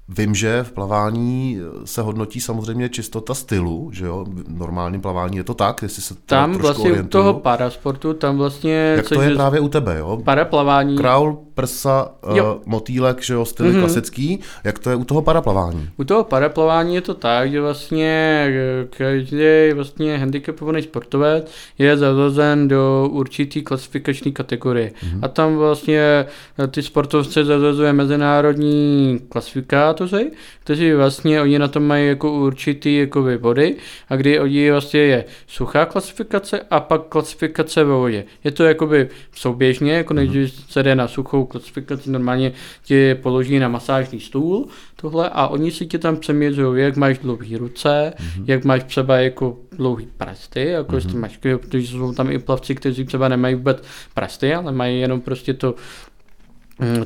[0.09, 5.45] Vím, že v plavání se hodnotí samozřejmě čistota stylu, že jo, v normálním plavání je
[5.45, 7.23] to tak, jestli se Tam vlastně orientuju.
[7.23, 8.73] u toho parasportu, tam vlastně...
[8.97, 10.21] Jak to je právě u tebe, jo?
[10.25, 10.97] Paraplavání.
[10.97, 12.55] Kraul, prsa, jo.
[12.55, 13.79] uh, motýlek, že jo, styl mm-hmm.
[13.79, 14.41] klasický.
[14.65, 15.91] Jak to je u toho paraplavání?
[15.97, 22.69] U toho paraplavání je to tak, že vlastně eh, každý vlastně handicapovaný sportovec je zařazen
[22.69, 24.91] do určitý klasifikační kategorie.
[24.91, 25.19] Mm-hmm.
[25.23, 26.27] A tam vlastně
[26.59, 30.31] eh, ty sportovce zařazuje mezinárodní klasifikátoři,
[30.61, 33.77] kteří vlastně oni na tom mají jako určitý jako body
[34.09, 38.25] a kdy oni vlastně je suchá klasifikace a pak klasifikace ve vodě.
[38.45, 40.51] Je to jakoby souběžně, jako než mm-hmm.
[40.69, 42.53] se jde na suchou klasifikaci, normálně
[42.85, 47.57] tě položí na masážní stůl tohle a oni si tě tam přeměřují, jak máš dlouhý
[47.57, 48.45] ruce, mm-hmm.
[48.47, 50.95] jak máš třeba jako dlouhý prsty, jako mm-hmm.
[50.95, 53.83] jestli máš, protože jsou tam i plavci, kteří třeba nemají vůbec
[54.15, 55.75] prsty, ale mají jenom prostě to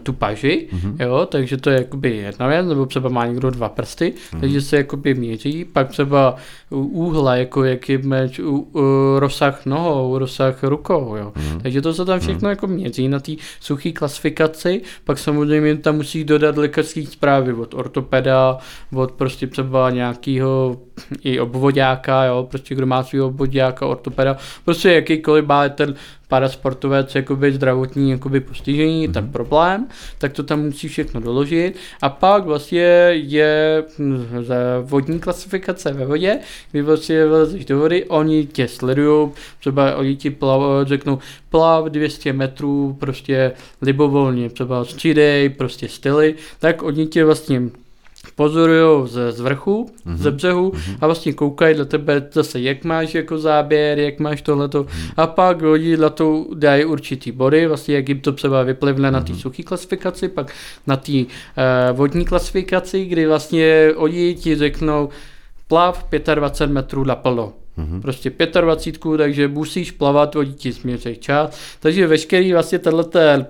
[0.03, 0.97] tu paži, mm-hmm.
[1.01, 4.41] jo, takže to je jakoby jedna věc, nebo třeba má někdo dva prsty, mm-hmm.
[4.41, 6.37] takže se jakoby měří, pak třeba
[6.70, 8.83] úhla, jako jaký meč, u, u,
[9.18, 11.33] rozsah nohou, rozsah rukou, jo.
[11.37, 11.61] Mm-hmm.
[11.62, 12.51] Takže to se tam všechno mm-hmm.
[12.51, 18.59] jako měří na té suché klasifikaci, pak samozřejmě tam musí dodat lékařský zprávy od ortopeda,
[18.95, 20.77] od prostě třeba nějakého
[21.24, 25.95] i obvodáka, jo, prostě kdo má svého obvodáka, ortopeda, prostě jakýkoliv má ten
[26.32, 29.12] parasportovec jakoby zdravotní jakoby postižení, mm-hmm.
[29.12, 29.88] ten problém,
[30.18, 31.76] tak to tam musí všechno doložit.
[32.03, 32.80] A pak vlastně
[33.12, 34.26] je hm,
[34.82, 36.38] vodní klasifikace ve vodě,
[36.70, 39.30] kdy vlastně vlezeš do vody, oni tě sledují,
[39.61, 41.18] třeba oni ti plav, řeknou
[41.51, 47.62] plav 200 metrů, prostě libovolně, třeba střídej, prostě styly, tak oni tě vlastně
[48.35, 50.16] pozorují z, z vrchu, mm-hmm.
[50.16, 50.97] ze břehu mm-hmm.
[51.01, 55.12] a vlastně koukají do tebe zase, jak máš jako záběr, jak máš tohleto mm-hmm.
[55.16, 59.12] a pak lidi na to dají určitý body, vlastně jak jim to třeba vyplivne mm-hmm.
[59.12, 59.41] na té mhm.
[59.41, 60.53] suché klasifikaci, pak
[60.87, 61.27] na té uh,
[61.93, 65.09] vodní klasifikaci, kdy vlastně oni ti řeknou
[65.68, 67.53] plav 25 metrů naplno.
[67.79, 68.01] Mm-hmm.
[68.01, 71.59] Prostě 25, takže musíš plavat, oni ti změří čas.
[71.81, 73.05] Takže veškerý vlastně tenhle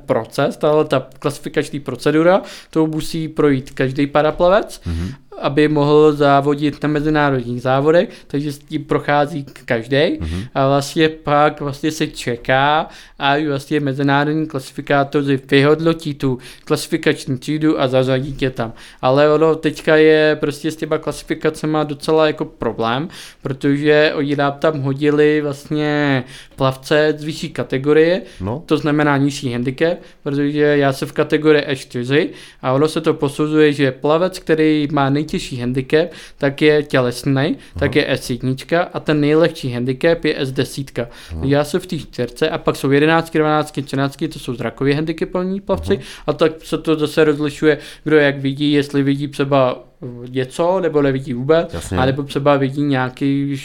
[0.06, 6.88] proces, tahle ta klasifikační procedura, to musí projít každý paraplavec mm-hmm aby mohl závodit na
[6.88, 10.48] mezinárodních závodech, takže s tím prochází každý mm-hmm.
[10.54, 17.88] a vlastně pak vlastně se čeká a vlastně mezinárodní klasifikátoři vyhodnotí tu klasifikační třídu a
[17.88, 18.72] zařadí tě tam.
[19.02, 23.08] Ale ono teďka je prostě s těma klasifikacemi docela jako problém,
[23.42, 26.24] protože oni nám tam hodili vlastně
[26.56, 28.62] plavce z vyšší kategorie, no.
[28.66, 32.28] to znamená nižší handicap, protože já jsem v kategorii E4
[32.62, 36.08] a ono se to posuzuje, že plavec, který má nej nejtěžší handicap,
[36.38, 41.06] tak je tělesný, tak je S1 a ten nejlehčí handicap je S10.
[41.32, 41.40] Aha.
[41.44, 45.60] Já jsem v té čtyřce a pak jsou 11, 12, 13, to jsou zrakově handicapovaní
[45.60, 46.04] plavci Aha.
[46.26, 49.84] a tak se to zase rozlišuje, kdo jak vidí, jestli vidí třeba
[50.28, 51.98] něco, nebo nevidí vůbec, Jasně.
[51.98, 53.60] a nebo třeba vidí nějaký,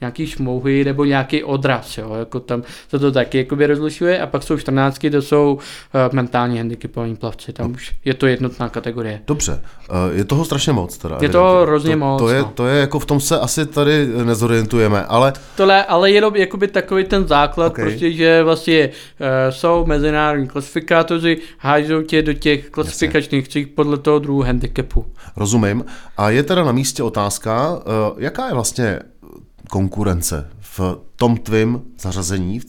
[0.00, 4.42] nějaký šmouhy, nebo nějaký odraz, jo, jako tam se to taky jakoby rozlišuje, a pak
[4.42, 7.74] jsou 14, to jsou uh, mentálně handicapovaní plavci, tam no.
[7.74, 9.20] už je to jednotná kategorie.
[9.26, 9.52] Dobře,
[9.90, 11.18] uh, je toho strašně moc teda.
[11.20, 12.22] Je to hrozně to, moc.
[12.22, 12.52] To je, no.
[12.54, 15.32] to je jako v tom se asi tady nezorientujeme, ale...
[15.56, 17.84] Tohle, ale jenom jakoby takový ten základ, okay.
[17.84, 24.42] prostě, že vlastně uh, jsou mezinárodní klasifikátoři, hážou tě do těch klasifikačních podle toho druhu
[24.42, 25.06] handicapu.
[25.36, 25.81] Rozumím.
[26.16, 29.00] A je teda na místě otázka, eh, jaká je vlastně
[29.70, 32.64] konkurence v tom tvým zařazení, v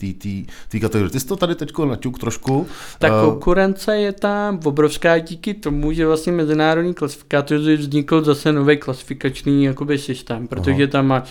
[0.68, 1.10] té kategorii.
[1.10, 2.66] Ty jsi to tady teď naťuk trošku.
[2.98, 8.76] Ta uh, konkurence je tam obrovská díky tomu, že vlastně mezinárodní klasifikátoři vznikl zase nový
[8.76, 10.92] klasifikační jakoby, systém, protože aha.
[10.92, 11.22] tam má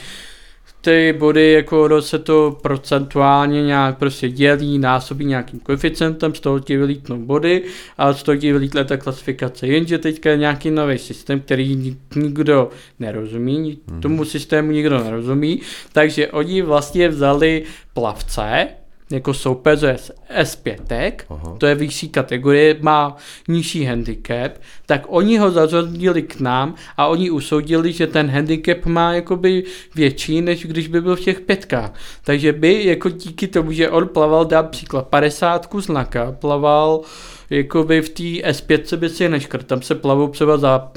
[0.83, 6.77] ty body, jako se to procentuálně nějak prostě dělí, násobí nějakým koeficientem, z toho ti
[6.77, 7.63] vylítnou body
[7.97, 9.67] a z toho ti vylítne ta klasifikace.
[9.67, 12.69] Jenže teďka je nějaký nový systém, který nikdo
[12.99, 14.01] nerozumí, mhm.
[14.01, 15.61] tomu systému nikdo nerozumí,
[15.91, 17.63] takže oni vlastně vzali
[17.93, 18.67] plavce,
[19.11, 21.55] jako soupeře z S5, Aha.
[21.57, 24.51] to je vyšší kategorie, má nižší handicap,
[24.85, 29.63] tak oni ho zařadili k nám a oni usoudili, že ten handicap má jakoby
[29.95, 31.93] větší, než když by byl v těch pětkách.
[32.23, 37.01] Takže by jako díky tomu, že on plaval, dá příklad, 50 znaka, plaval
[37.49, 40.91] jakoby v té S5 by si neškrt, tam se plavou třeba za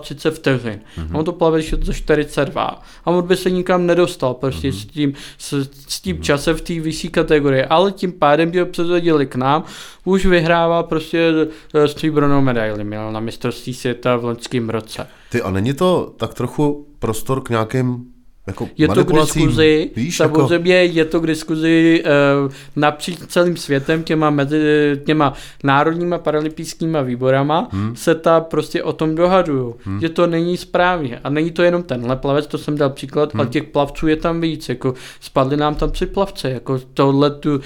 [0.00, 0.80] 38 vteřin.
[0.98, 1.18] Mm-hmm.
[1.18, 4.82] On to plave za 42 a on by se nikam nedostal prostě mm-hmm.
[4.82, 6.22] s tím, s, s tím mm-hmm.
[6.22, 9.64] časem v té vyšší kategorii, ale tím pádem by ho přesadili k nám,
[10.04, 11.32] už vyhrává prostě
[11.74, 15.06] eh, stříbrnou medaili, měl na mistrovství světa v loňském roce.
[15.30, 18.04] Ty a není to tak trochu prostor k nějakým
[18.46, 20.98] jako je to k diskuzi, víš, samozřejmě jako...
[20.98, 22.04] je to k diskuzi
[22.46, 24.60] uh, napříč celým světem těma, mezi,
[25.06, 25.32] těma
[25.64, 27.96] národníma paralympijskýma výborama hmm.
[27.96, 30.00] se ta prostě o tom dohadují, hmm.
[30.00, 33.40] že to není správně a není to jenom tenhle plavec, to jsem dal příklad, hmm.
[33.40, 37.60] ale těch plavců je tam víc, jako spadly nám tam tři plavce, jako tohle tu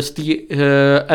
[0.00, 0.58] z té uh,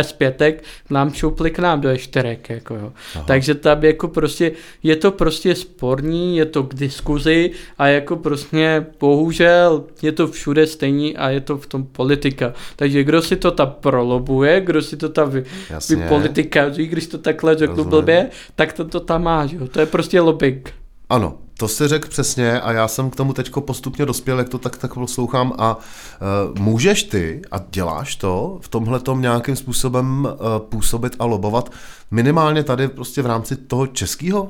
[0.01, 0.55] S5
[0.89, 2.93] nám šoupli k nám do E4, jako jo.
[3.26, 4.51] Takže tam jako prostě,
[4.84, 10.67] je to prostě sporní, je to k diskuzi a jako prostě bohužel je to všude
[10.67, 12.53] stejný a je to v tom politika.
[12.75, 15.43] Takže kdo si to ta prolobuje, kdo si to ta vy,
[15.89, 19.67] vy politika, když to takhle řeknu blbě, tak to, to tam má, že jo?
[19.67, 20.73] to je prostě lobbying.
[21.09, 24.57] Ano, to si řekl přesně a já jsem k tomu teď postupně dospěl, jak to
[24.57, 30.59] tak, tak poslouchám a uh, můžeš ty a děláš to v tomhle nějakým způsobem uh,
[30.59, 31.69] působit a lobovat
[32.14, 34.49] minimálně tady prostě v rámci toho českého, uh,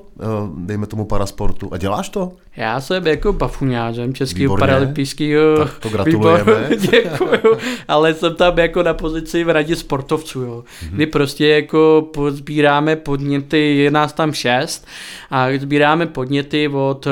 [0.58, 2.32] dejme tomu parasportu a děláš to?
[2.56, 6.70] Já jsem jako bafuňářem českého paralympijského tak to gratulujeme.
[6.78, 7.58] Děkuju,
[7.88, 10.64] ale jsem tam jako na pozici v radě sportovců, jo.
[10.64, 10.96] Mm-hmm.
[10.96, 14.88] kdy prostě jako sbíráme podněty, je nás tam šest
[15.32, 17.08] a sbíráme podněty od,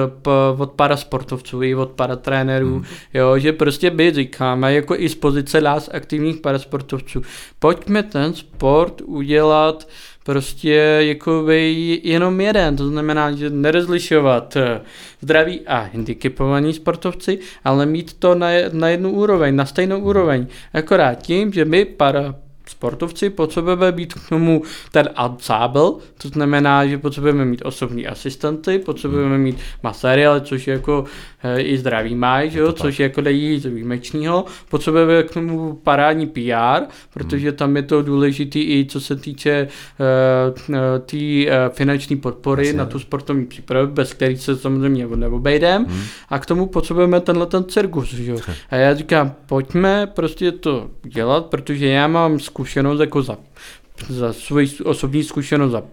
[0.58, 2.84] od parasportovců i od paratrénerů, mm.
[3.14, 7.22] jo, že prostě my říkáme jako i z pozice nás aktivních parasportovců,
[7.60, 9.88] pojďme ten sport udělat
[10.24, 11.46] prostě jako
[12.04, 14.82] jenom jeden, to znamená, že nerozlišovat eh,
[15.22, 20.48] zdraví a handicapovaní sportovci, ale mít to na, na jednu úroveň, na stejnou úroveň.
[20.74, 22.36] Akorát tím, že my para
[22.70, 25.92] sportovci potřebujeme být k tomu ten ensemble,
[26.22, 31.06] to znamená, že potřebujeme mít osobní asistenty, potřebujeme mít maséry, ale což je jako
[31.44, 34.46] e, i zdraví mají, že jo, což je jako dají z výjimečného.
[34.70, 36.82] Potřebujeme k tomu parádní PR,
[37.14, 37.58] protože hmm.
[37.58, 39.68] tam je to důležité i co se týče e,
[41.00, 42.78] té e, finanční podpory Jasně.
[42.78, 45.86] na tu sportovní přípravu, bez který se samozřejmě neobejdeme.
[45.88, 46.04] Hmm.
[46.30, 48.38] A k tomu potřebujeme tenhle ten cirkus, že jo.
[48.70, 53.38] A já říkám, pojďme prostě to dělat, protože já mám zkušenost jako za
[54.10, 55.84] za svou osobní zkušenost za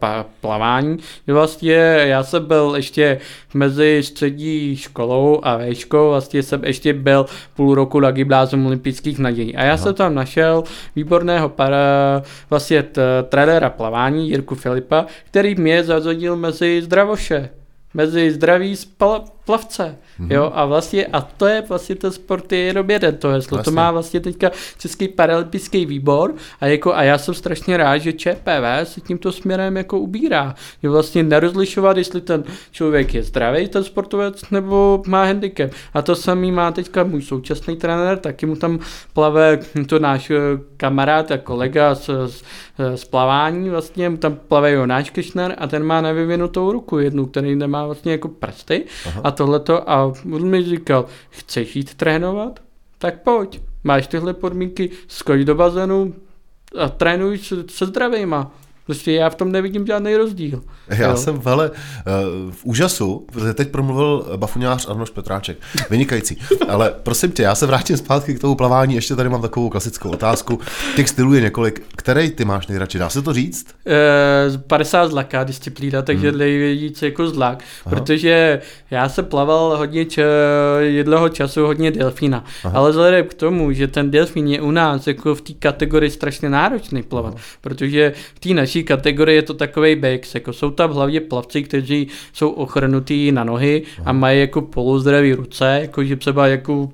[0.41, 0.99] plavání.
[1.27, 3.19] Vlastně já jsem byl ještě
[3.55, 9.57] mezi střední školou a veškou, vlastně jsem ještě byl půl roku na gymnázium olympijských nadějí.
[9.57, 9.83] A já Aha.
[9.83, 10.65] jsem tam našel
[10.97, 12.85] výborného para, vlastně
[13.29, 17.51] trenéra plavání Jirku Filipa, který mě zařadil mezi zdravoše
[17.95, 19.97] mezi zdraví spal, plavce.
[20.21, 20.33] Mm-hmm.
[20.33, 23.57] Jo, a vlastně, a to je vlastně ten sport je jenom jeden, to heslo.
[23.57, 23.73] Vlastně.
[23.73, 28.13] To má vlastně teďka Český paralympijský výbor a, jako, a já jsem strašně rád, že
[28.13, 30.55] ČPV se tímto směrem jako ubírá.
[30.83, 35.71] Je vlastně nerozlišovat, jestli ten člověk je zdravý, ten sportovec, nebo má handicap.
[35.95, 38.79] A to samý má teďka můj současný trenér, taky mu tam
[39.13, 40.37] plave to náš eh,
[40.77, 42.43] kamarád a kolega z, z,
[42.95, 47.57] z plavání, vlastně mu tam plave Jonáš Kešner a ten má nevyvinutou ruku jednu, který
[47.57, 49.21] nemá vlastně jako prsty Aha.
[49.25, 52.61] a tohleto a on mi říkal, chceš jít trénovat?
[52.99, 56.15] Tak pojď, máš tyhle podmínky, skoč do bazénu
[56.79, 58.53] a trénuj se, se zdravýma.
[58.89, 60.63] Prostě já v tom nevidím žádný rozdíl.
[60.89, 61.17] Já jo.
[61.17, 62.03] jsem, vele, eh,
[62.51, 65.59] v úžasu, protože teď promluvil bafuňář Arnoš Petráček.
[65.91, 66.39] Vynikající.
[66.69, 68.95] Ale prosím tě, já se vrátím zpátky k tomu plavání.
[68.95, 70.61] Ještě tady mám takovou klasickou otázku.
[70.97, 71.83] Těch stylů je několik.
[71.97, 72.99] Který ty máš nejradši?
[72.99, 73.67] Dá se to říct?
[73.87, 76.39] E, 50 zlaká disciplína, takže hmm.
[76.39, 77.65] nejvíc jako zlak.
[77.87, 77.97] Aha.
[77.97, 78.61] Protože
[78.91, 80.23] já jsem plaval hodně č-
[80.79, 82.45] jedloho času hodně delfína.
[82.65, 82.79] Aha.
[82.79, 86.51] Ale vzhledem k tomu, že ten delfín je u nás jako v té kategorii strašně
[86.51, 87.43] náročný plavat, Aha.
[87.61, 92.09] protože v té naší kategorii je to takový bejks, jako jsou tam hlavně plavci, kteří
[92.33, 96.91] jsou ochrnutí na nohy a mají jako polozdravý ruce, jako že třeba jako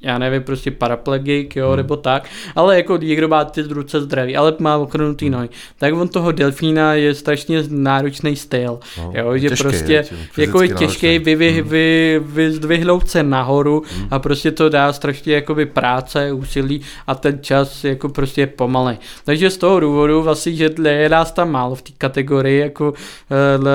[0.00, 1.76] já nevím, prostě paraplegik, jo, hmm.
[1.76, 6.08] nebo tak, ale jako někdo má ty ruce zdraví, ale má okrenutý nohy, tak on
[6.08, 10.04] toho delfína je strašně náročný styl, no, jo, že těžký, prostě je,
[10.38, 11.68] jako je těžký vy, vy, hmm.
[11.68, 14.08] vy, vyzdvihnout se nahoru hmm.
[14.10, 18.96] a prostě to dá strašně jakoby práce, úsilí a ten čas jako prostě je pomalej.
[19.24, 22.92] Takže z toho důvodu vlastně, že je nás tam málo v té kategorii jako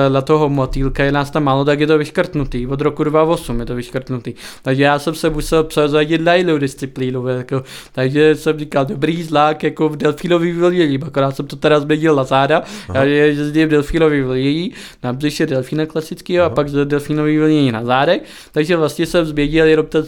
[0.08, 2.66] na toho motýlka, je nás tam málo, tak je to vyškrtnutý.
[2.66, 4.34] Od roku 2008 je to vyškrtnutý.
[4.62, 7.26] Takže já jsem se musel přezadit jinou disciplínu.
[7.26, 12.16] Jako, takže jsem říkal, dobrý zlák jako v delfínový vlnění, akorát jsem to teda změnil
[12.16, 13.04] na záda, Aha.
[13.04, 14.72] já jezdím delfínový vlnění,
[15.02, 18.22] na břiše delfína klasického a pak z delfínový vlnění na zádech,
[18.52, 20.04] takže vlastně jsem změnil jenom ten,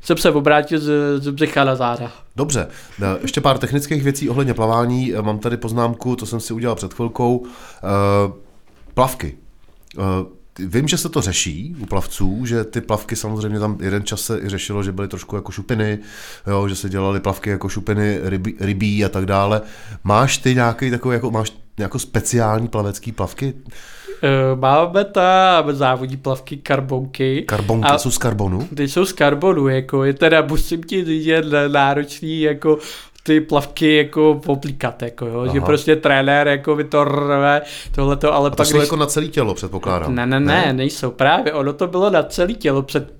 [0.00, 2.12] jsem se obrátil z, z břicha na záda.
[2.36, 2.68] Dobře,
[3.02, 5.14] e, ještě pár technických věcí ohledně plavání.
[5.14, 7.46] E, mám tady poznámku, to jsem si udělal před chvilkou.
[7.46, 8.32] E,
[8.94, 9.36] plavky.
[10.58, 14.40] Vím, že se to řeší u plavců, že ty plavky samozřejmě tam jeden čas se
[14.40, 15.98] i řešilo, že byly trošku jako šupiny,
[16.46, 19.60] jo, že se dělaly plavky jako šupiny rybí, rybí a tak dále.
[20.04, 23.54] Máš ty nějaký takový, jako, máš jako speciální plavecký plavky?
[23.54, 27.42] Uh, máme ta závodní plavky karbonky.
[27.42, 28.68] Karbonky a jsou z karbonu?
[28.76, 32.78] Ty jsou z karbonu, jako je teda, musím ti říct, že náročný jako
[33.26, 35.52] ty plavky jako oblíkat, jako jo, Aha.
[35.54, 37.62] že prostě trenér jako by to rve,
[37.94, 38.86] tohleto, ale A to pak jsou když...
[38.86, 40.14] jako na celé tělo, předpokládám.
[40.14, 43.12] Ne, ne, ne, ne, nejsou právě, ono to bylo na celé tělo před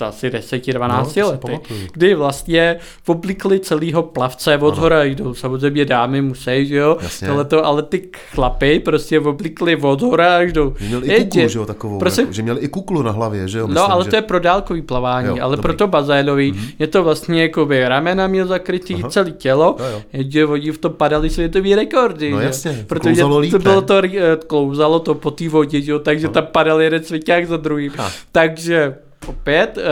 [0.00, 1.60] asi 10-12 no, lety,
[1.92, 2.76] kdy vlastně
[3.06, 7.28] oblikli celého plavce od hora jdou, samozřejmě dámy musí, že jo, Jasně.
[7.28, 10.74] tohleto, ale ty chlapy prostě oblikli od hora až jdou.
[10.78, 12.22] Že měli i kuklu, že jo, takovou, prosím?
[12.22, 14.10] jako, že měli i kuklu na hlavě, že jo, no, myslím, No, ale že...
[14.10, 15.62] to je pro dálkový plavání, jo, ale dobrý.
[15.62, 16.74] pro to bazénový mm-hmm.
[16.78, 19.10] je to vlastně jako by ramena měl zakrytý Aha.
[19.10, 20.02] celý tělo, jo, jo.
[20.12, 22.30] jenže oni v tom padali světový rekordy.
[22.30, 25.98] No jasně, protože klouzalo líp, to bylo to, eh, klouzalo to po té vodě, že?
[25.98, 26.32] takže no.
[26.32, 27.92] tam padal jeden svěťák za druhým.
[27.96, 28.10] Ha.
[28.32, 28.94] Takže
[29.26, 29.84] opět uh,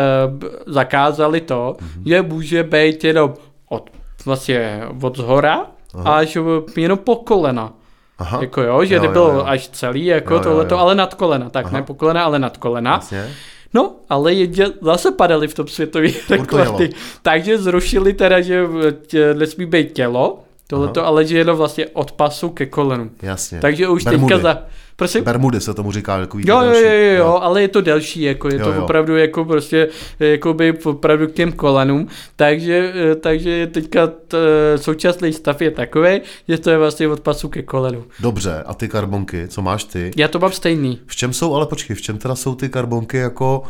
[0.67, 2.03] zakázali to, mm-hmm.
[2.07, 3.35] že může být jenom
[3.69, 3.91] od,
[4.25, 6.17] vlastně od zhora Aha.
[6.17, 6.39] až
[6.77, 7.73] jenom po kolena.
[8.19, 8.39] Aha.
[8.41, 9.45] Jako jo, že jo, nebylo jo, jo.
[9.47, 11.51] až celý, jako tohleto, ale nad kolena.
[11.51, 11.77] Tak Aha.
[11.77, 12.93] ne po kolena, ale nad kolena.
[12.93, 13.31] Jasně.
[13.75, 16.91] No, ale jedě, zase padali v tom světový rekordy.
[17.22, 18.62] Takže zrušili teda, že
[19.07, 23.11] tě, nesmí být tělo, tohleto, ale že jenom vlastně od pasu ke kolenu.
[23.22, 23.61] Jasně.
[23.61, 24.35] Takže už Bermudy.
[24.35, 24.62] teďka za...
[24.97, 25.25] Prosím?
[25.25, 26.19] Bermudy se tomu říká.
[26.19, 28.85] Jako jo, jo, jo, jo, jo, ale je to delší, jako je jo, to jo.
[28.85, 29.89] opravdu jako prostě,
[30.21, 34.39] jako by opravdu k těm kolenům, takže, takže teďka t,
[34.77, 38.05] současný stav je takový, že to je vlastně od pasu ke kolenu.
[38.21, 40.11] Dobře, a ty karbonky, co máš ty?
[40.17, 41.01] Já to mám stejný.
[41.07, 43.63] V čem jsou, ale počkej, v čem teda jsou ty karbonky jako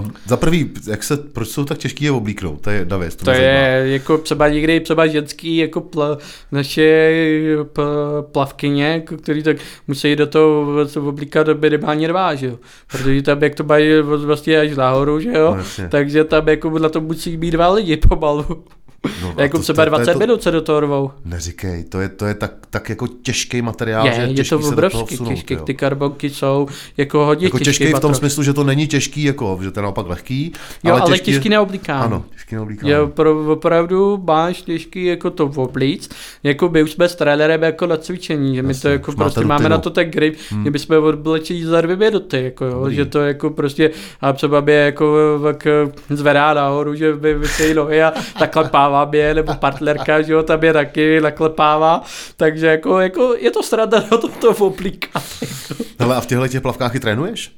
[0.00, 2.60] Uh, za prvý, jak se, proč jsou tak těžký je oblíknout?
[2.60, 3.16] To je Davis.
[3.16, 6.18] To, to je jako třeba někdy třeba ženský jako pla,
[6.52, 7.10] naše
[7.72, 7.82] p,
[8.32, 9.56] plavkyně, který tak
[9.86, 10.47] musí do toho
[11.02, 12.58] oblíkat minimálně dva, že jo?
[12.92, 15.56] Protože tam jak to mají vlastně až nahoru, že jo?
[15.56, 18.64] No, Takže tam jako na to musí být dva lidi pomalu.
[19.22, 21.10] No, jako třeba 20 to, minut se do toho rvou.
[21.24, 24.58] Neříkej, to je, to je tak, tak jako těžký materiál, je, že je, je to
[24.58, 27.84] obrovský těžký, ty karbonky jsou jako hodně jako těžký.
[27.84, 30.52] těžký v tom smyslu, že to není těžký, jako, že to je naopak lehký.
[30.84, 32.04] Jo, ale, ale těžký, těžký na oblikání.
[32.04, 32.92] Ano, těžký na oblikání.
[32.92, 36.08] Jo, pro, opravdu máš těžký jako to v oblíc,
[36.42, 39.40] jako my už jsme s trenérem jako na cvičení, že my Jasně, to jako prostě
[39.40, 39.48] rutinu.
[39.48, 40.64] máme na to tak grip, hmm.
[40.64, 43.90] že bychom odblečili za dvě minuty, jako jo, že to jako prostě,
[44.20, 45.16] a třeba by jako
[46.10, 50.64] zvedá nahoru, že by vysej nohy a takhle pává mě, nebo partnerka, že jo, tam
[50.64, 52.02] je taky naklepává,
[52.36, 55.22] takže jako, jako je to sranda na tomto oblíkat.
[55.98, 57.52] Ale a v těchto těch plavkách i trénuješ?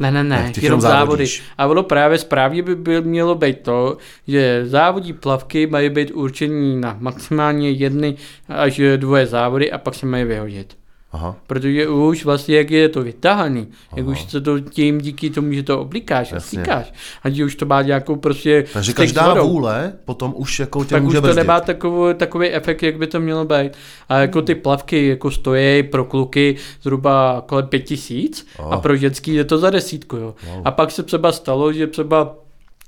[0.00, 1.26] Ne, ne, ne, jenom závody.
[1.58, 3.96] A ono právě správně by byl, mělo být to,
[4.28, 8.16] že závodní plavky mají být určení na maximálně jedny
[8.48, 10.76] až dvoje závody a pak se mají vyhodit.
[11.12, 11.36] Aha.
[11.46, 13.96] Protože už vlastně, jak je to vytahaný, Aha.
[13.96, 16.92] jak už se to tím díky tomu, že to oblikáš a stýkáš,
[17.24, 21.02] a už to má nějakou prostě Takže každá vodou, vůle potom už jako tě tak
[21.02, 23.72] může už to nemá takový, takový efekt, jak by to mělo být.
[24.08, 29.34] A jako ty plavky jako stojí pro kluky zhruba kolem pět tisíc a pro ženský
[29.34, 30.16] je to za desítku.
[30.16, 30.34] Jo.
[30.46, 30.62] Wow.
[30.64, 32.34] A pak se třeba stalo, že třeba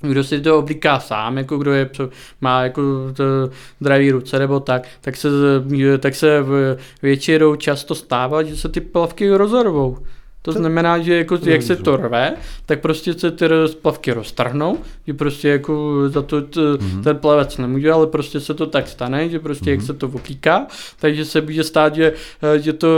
[0.00, 1.90] kdo si to oblíká sám, jako kdo je,
[2.40, 2.82] má jako
[3.80, 5.28] zdraví ruce nebo tak, tak se,
[5.98, 6.44] tak se
[7.02, 9.98] většinou často stává, že se ty plavky rozorvou.
[10.42, 12.34] To znamená, že jako, jak se to rve,
[12.66, 17.02] tak prostě se ty splavky roztrhnou, že prostě jako za to t, mm-hmm.
[17.02, 19.70] ten plavec nemůže, ale prostě se to tak stane, že prostě mm-hmm.
[19.70, 19.86] jak mhm.
[19.86, 20.66] se to oplíká,
[21.00, 22.12] takže se může stát, že,
[22.56, 22.88] že to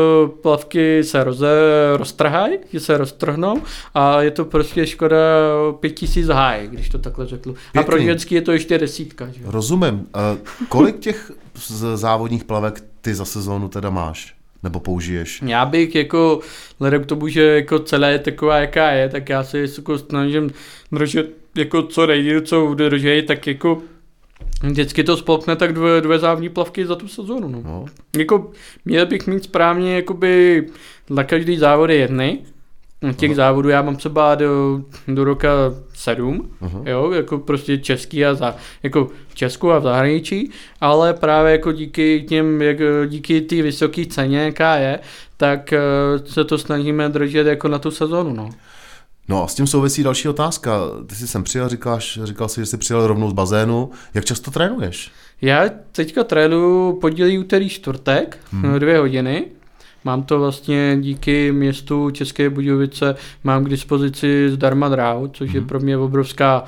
[0.43, 1.49] plavky se roze,
[1.97, 3.63] roztrhají, že se roztrhnou
[3.95, 5.17] a je to prostě škoda
[5.81, 7.53] pět tisíc háj, když to takhle řeknu.
[7.53, 7.81] Pěkný.
[7.81, 9.29] A pro ženský je to ještě desítka.
[9.31, 9.41] Že?
[9.45, 10.07] Rozumím.
[10.15, 10.37] A
[10.69, 11.33] kolik těch
[11.95, 14.40] závodních plavek ty za sezónu teda máš?
[14.63, 15.43] Nebo použiješ?
[15.47, 16.41] Já bych jako,
[16.73, 20.51] vzhledem k tomu, že jako celé je taková, jaká je, tak já se jako snažím
[20.93, 23.83] držet jako co nejde, co udržej, tak jako
[24.63, 27.49] vždycky to spolkne tak dvě, dvě závní plavky za tu sezónu.
[27.49, 27.63] No.
[27.65, 27.85] No.
[28.17, 28.51] Jako
[28.85, 30.67] měl bych mít správně jakoby
[31.11, 32.39] na každý závod jedny.
[33.17, 35.49] Těch závodů já mám třeba do, do roka
[35.95, 36.83] sedm, Aha.
[36.85, 41.73] jo, jako prostě český a za, jako v Česku a v zahraničí, ale právě jako
[41.73, 42.79] díky těm, jak,
[43.09, 44.99] díky té vysoké ceně, jaká je,
[45.37, 45.81] tak eh,
[46.25, 48.51] se to snažíme držet jako na tu sezónu, no.
[49.29, 50.81] No a s tím souvisí další otázka.
[51.07, 53.91] Ty jsi sem přijel, říkáš, říkal jsi, že jsi přijel rovnou z bazénu.
[54.15, 55.11] Jak často trénuješ?
[55.43, 58.79] Já teďka trénuju podílí úterý čtvrtek, hmm.
[58.79, 59.47] dvě hodiny.
[60.05, 65.81] Mám to vlastně díky městu České Budějovice, mám k dispozici zdarma dráhu, což je pro
[65.81, 66.67] mě obrovská uh,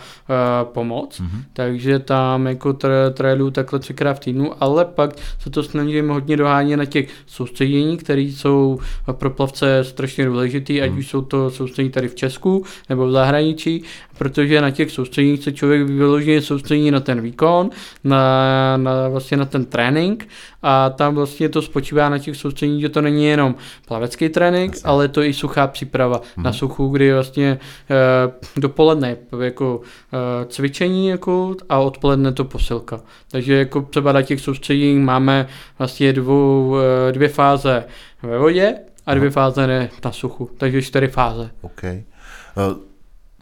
[0.72, 1.20] pomoc.
[1.20, 1.42] Mhm.
[1.52, 6.36] Takže tam jako tré, trénuju takhle třikrát v týdnu, ale pak se to snažím hodně
[6.36, 8.78] dohánět na těch soustředění, které jsou
[9.12, 13.82] pro plavce strašně důležitý, ať už jsou to soustředění tady v Česku nebo v zahraničí,
[14.18, 17.70] protože na těch soustředěních se člověk vyloženě soustředí na ten výkon,
[18.04, 20.28] na, na, vlastně na ten trénink
[20.62, 23.54] a tam vlastně to spočívá na těch soustředěních, že to není jenom
[23.88, 24.88] plavecký trénink, Jasně.
[24.88, 29.80] ale to i suchá příprava na suchu, kdy vlastně e, dopoledne jako
[30.12, 33.00] e, cvičení jako, a odpoledne to posilka.
[33.30, 35.46] Takže jako třeba na těch soustředěních máme
[35.78, 36.76] vlastně dvou,
[37.08, 37.84] e, dvě fáze
[38.22, 38.74] ve vodě
[39.06, 41.50] a dvě fáze ne, na suchu, takže čtyři fáze.
[41.60, 41.84] OK.
[41.84, 42.04] Eh,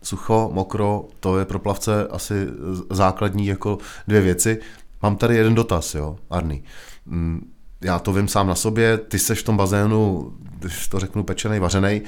[0.03, 2.47] Sucho, mokro, to je pro plavce asi
[2.91, 4.61] základní jako dvě věci.
[5.03, 6.63] Mám tady jeden dotaz, jo, Arny.
[7.11, 7.51] Mm,
[7.85, 11.61] Já to vím sám na sobě, ty seš v tom bazénu, když to řeknu, pečenej,
[11.61, 12.03] vařenej.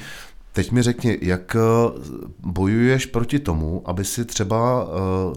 [0.54, 2.00] Teď mi řekni, jak eh,
[2.38, 4.90] bojuješ proti tomu, aby si třeba uh,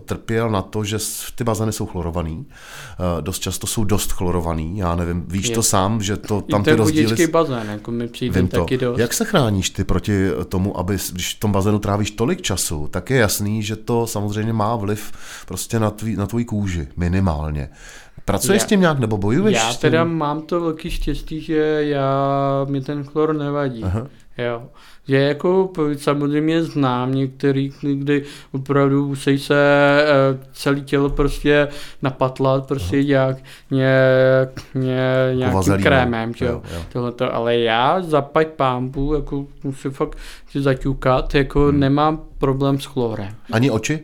[0.05, 0.97] trpěl na to, že
[1.36, 2.38] ty bazény jsou chlorovaný.
[2.38, 5.55] Uh, dost často jsou dost chlorovaný, já nevím, víš Je.
[5.55, 7.28] to sám, že to tam ty rozdíly...
[7.28, 8.59] bazén, jako mi přijde Vím to.
[8.59, 8.99] taky dost.
[8.99, 13.09] Jak se chráníš ty proti tomu, aby, když v tom bazénu trávíš tolik času, tak
[13.09, 15.11] je jasný, že to samozřejmě má vliv
[15.47, 17.70] prostě na, tvý, na tvůj kůži, minimálně.
[18.26, 19.82] Pracuješ Já- s tím nějak, nebo bojuješ Já s tím?
[19.82, 22.19] teda mám to velký štěstí, že já,
[22.69, 23.84] mi ten chlor nevadí.
[23.84, 24.07] Aha.
[24.38, 24.63] Jo.
[25.07, 29.55] Že jako samozřejmě znám některý, kdy opravdu musí se
[30.03, 31.67] eh, celé tělo prostě
[32.01, 33.38] napatlat, prostě nějak,
[33.71, 35.84] nějak, nějak, nějakým vazelínem.
[35.84, 36.61] krémem, že jo.
[36.73, 36.82] Jo.
[36.93, 40.17] Tohleto, ale já zapať pámbu, jako musím fakt
[40.49, 41.80] si zaťukat, jako Hmm.
[41.80, 43.36] nemám problém s chlorem.
[43.51, 43.99] Ani oči?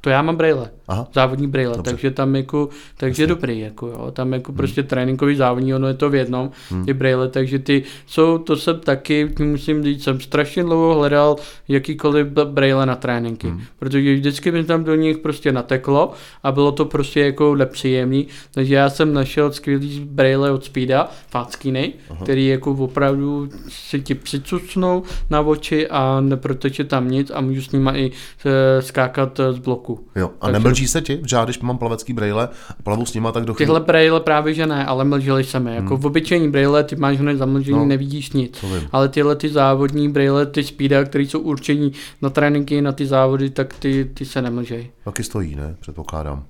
[0.00, 0.70] To já mám brejle.
[0.88, 1.08] Aha.
[1.14, 1.90] závodní brýle, Dobře.
[1.90, 6.10] takže tam jako, takže dobrý, jako jo, tam jako prostě tréninkový závodní, ono je to
[6.10, 6.50] v jednom,
[6.84, 11.36] ty brýle, takže ty jsou, to jsem taky, musím říct, jsem strašně dlouho hledal
[11.68, 16.12] jakýkoliv brýle na tréninky, protože vždycky mi tam do nich prostě nateklo
[16.42, 21.92] a bylo to prostě jako nepříjemný, takže já jsem našel skvělý brýle od Speeda, Fackiny,
[22.22, 27.72] který jako opravdu si ti přicucnou na oči a neproteče tam nic a můžu s
[27.72, 28.10] nima i
[28.46, 30.06] eh, skákat eh, z bloku.
[30.16, 30.30] Jo.
[30.40, 31.20] A Takže- nemlčí se ti?
[31.26, 32.48] Že já, když mám plavecký brejle
[32.78, 33.66] a plavu s nima, tak do chvíli...
[33.66, 35.74] Tyhle brejle právě že ne, ale mlžili se mi.
[35.74, 38.64] Jako v obyčejní brejle ty máš hned zamlžený, No, nevidíš nic.
[38.92, 43.50] Ale tyhle ty závodní brejle, ty speeda, které jsou určení na tréninky, na ty závody,
[43.50, 44.90] tak ty, ty se nemlžej.
[45.04, 45.76] Taky stojí, ne?
[45.80, 46.44] Předpokládám.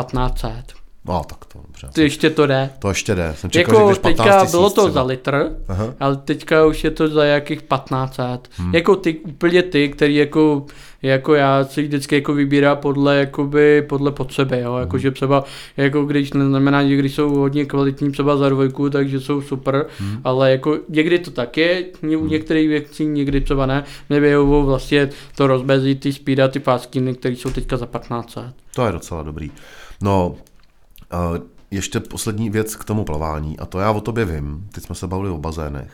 [0.00, 0.83] 1500.
[1.06, 1.88] No, tak to dobře.
[1.92, 2.70] Ty ještě to jde.
[2.78, 3.32] To ještě jde.
[3.36, 4.90] Jsem čekal, Jako že 15 teďka tisíc bylo to třeba.
[4.90, 5.94] za litr, Aha.
[6.00, 8.48] ale teďka už je to za jakých 1500.
[8.56, 8.74] Hmm.
[8.74, 10.66] Jako ty, úplně ty, který jako,
[11.02, 15.44] jako já si vždycky jako vybírá podle, jakoby, podle potřeby, jo, jako že třeba,
[15.76, 20.20] jako když neznamená, že když jsou hodně kvalitní třeba za dvojku, takže jsou super, hmm.
[20.24, 22.28] ale jako někdy to tak je, u Hmm.
[22.28, 27.50] některých věcí, někdy třeba ne, mě vlastně to rozbezí, ty speeda, ty fáskiny, které jsou
[27.50, 28.44] teďka za 1500.
[28.74, 29.50] To je docela dobrý.
[30.02, 30.34] No,
[31.70, 34.68] ještě poslední věc k tomu plavání, a to já o tobě vím.
[34.72, 35.92] Teď jsme se bavili o bazénech.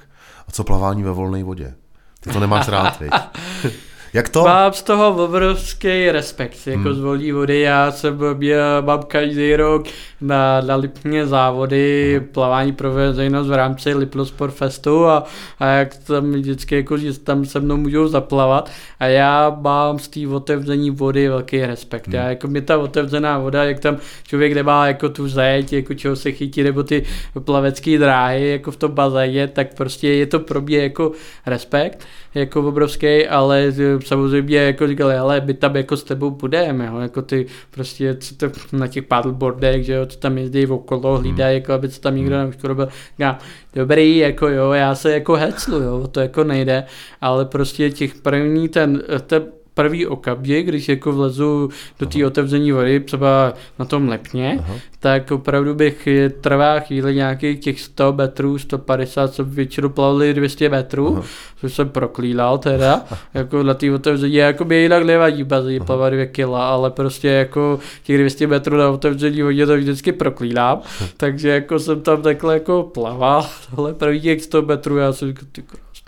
[0.48, 1.74] A co plavání ve volné vodě?
[2.20, 3.02] Ty to nemáš rád?
[4.12, 4.42] Jak to?
[4.44, 6.94] Mám z toho obrovský respekt, jako hmm.
[6.94, 9.86] z volní vody, já jsem měl, mám každý rok
[10.20, 12.28] na, na Lipně závody, hmm.
[12.28, 15.24] plavání pro veřejnost v rámci Lipno Sport Festu a,
[15.58, 20.08] a jak tam vždycky jako, že tam se mnou můžou zaplavat a já mám z
[20.08, 22.06] té otevření vody velký respekt.
[22.06, 22.16] Hmm.
[22.16, 23.96] Já jako mě ta otevřená voda, jak tam
[24.26, 27.02] člověk nemá jako tu zeď, jako čeho se chytí, nebo ty
[27.44, 31.12] plavecké dráhy jako v tom bazéně, tak prostě je to pro mě jako
[31.46, 33.72] respekt, jako obrovský, ale
[34.02, 38.34] samozřejmě jako říkali, ale my tam jako s tebou budeme, jo, jako ty prostě co
[38.36, 42.16] to na těch paddleboardech, že jo, co tam jezdí okolo, hlídají, jako aby se tam
[42.16, 42.88] nikdo neuškorobil.
[43.18, 43.38] Já,
[43.74, 46.84] dobrý, jako jo, já se jako heclu, jo, to jako nejde,
[47.20, 49.42] ale prostě těch první ten, ten
[49.82, 54.74] první okamžik, když jako vlezu do té otevření vody, třeba na tom lepně, Aha.
[54.98, 56.08] tak opravdu bych
[56.40, 61.22] trvá chvíli nějakých těch 100 metrů, 150, co většinou plavili 200 metrů, Aha.
[61.60, 63.04] což jsem proklínal teda,
[63.34, 67.78] jako na té otevření, jako by jinak nevadí bazí plavat 2 kila, ale prostě jako
[68.02, 70.80] těch 200 metrů na otevření vodě to vždycky proklínám,
[71.16, 75.44] takže jako jsem tam takhle jako plaval, tohle první těch 100 metrů, já jsem říkal,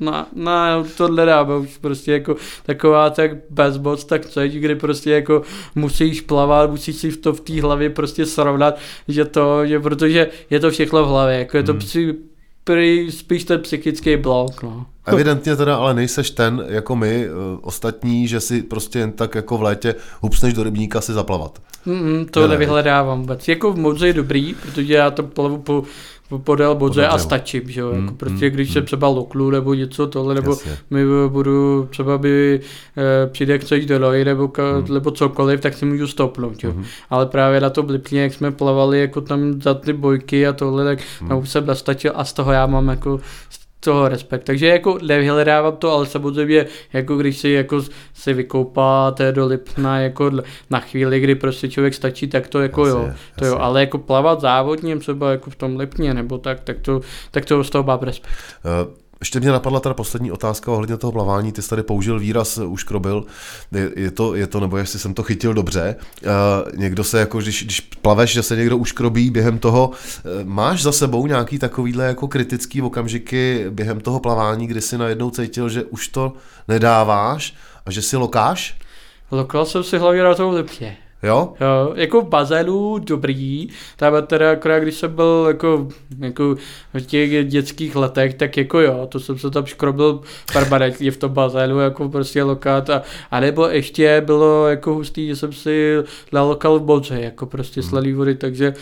[0.05, 5.43] na, na tohle dáme už prostě jako taková tak bezmoc, tak co kdy prostě jako
[5.75, 8.79] musíš plavat, musíš si to v té hlavě prostě srovnat,
[9.09, 11.79] že to, že protože je to všechno v hlavě, jako je to hmm.
[11.79, 12.15] při,
[12.65, 14.87] prý, spíš ten psychický blok, no.
[15.07, 19.59] Evidentně teda ale nejseš ten, jako my, uh, ostatní, že si prostě jen tak jako
[19.59, 21.59] v létě hupsneš do rybníka si zaplavat.
[21.87, 23.49] Mm, to nevyhledávám vůbec.
[23.49, 25.83] Jako v moudře je dobrý, protože já to plavu po
[26.39, 28.73] podél bodře a stačím, že jo, mm, jako prostě mm, když mm.
[28.73, 30.79] se třeba loklu nebo něco tohle, nebo Jasně.
[30.91, 32.61] my budu třeba by
[32.97, 34.95] e, přijde chceš do loji nebo, ka, mm.
[34.95, 36.73] nebo cokoliv, tak si můžu stopnout, jo.
[36.73, 36.85] Mm.
[37.11, 40.85] Ale právě na to blipně, jak jsme plavali jako tam za ty bojky a tohle,
[40.85, 41.29] tak mm.
[41.29, 43.21] tam už jsem nastačil a z toho já mám jako
[43.85, 44.45] toho respekt.
[44.45, 47.83] Takže jako nevyhledávám to, ale samozřejmě jako když si jako
[48.15, 50.31] si vykoupáte do Lipna jako
[50.71, 53.99] na chvíli, kdy prostě člověk stačí, tak to jako asi, jo, to jo, ale jako
[53.99, 57.85] plavat závodním třeba jako v tom Lipně nebo tak, tak to, tak to z toho
[57.85, 58.33] mám respekt.
[58.65, 61.53] Uh, ještě mě napadla teda poslední otázka ohledně toho plavání.
[61.53, 63.25] Ty jsi tady použil výraz uškrobil.
[63.73, 65.97] Je, je, to, je to, nebo jestli jsem to chytil dobře.
[66.23, 69.89] Uh, někdo se jako, když, když plaveš, že se někdo uškrobí během toho.
[69.89, 75.31] Uh, máš za sebou nějaký takovýhle jako kritický okamžiky během toho plavání, kdy si najednou
[75.31, 76.33] cítil, že už to
[76.69, 77.55] nedáváš
[77.87, 78.77] a že si lokáš?
[79.31, 80.97] Lokal jsem si hlavně na tom lepě.
[81.23, 81.53] Jo?
[81.61, 86.57] Jo, jako v bazénu dobrý, tam teda akorát když jsem byl jako, jako
[86.95, 90.21] v těch dětských letech, tak jako jo, to jsem se tam škrobil
[90.53, 95.37] permanentně v tom bazénu, jako prostě lokát a, a nebo ještě bylo jako hustý, že
[95.37, 95.95] jsem si
[96.33, 97.91] dal lokal v bodře, jako prostě hmm.
[97.91, 98.75] sladý vody, takže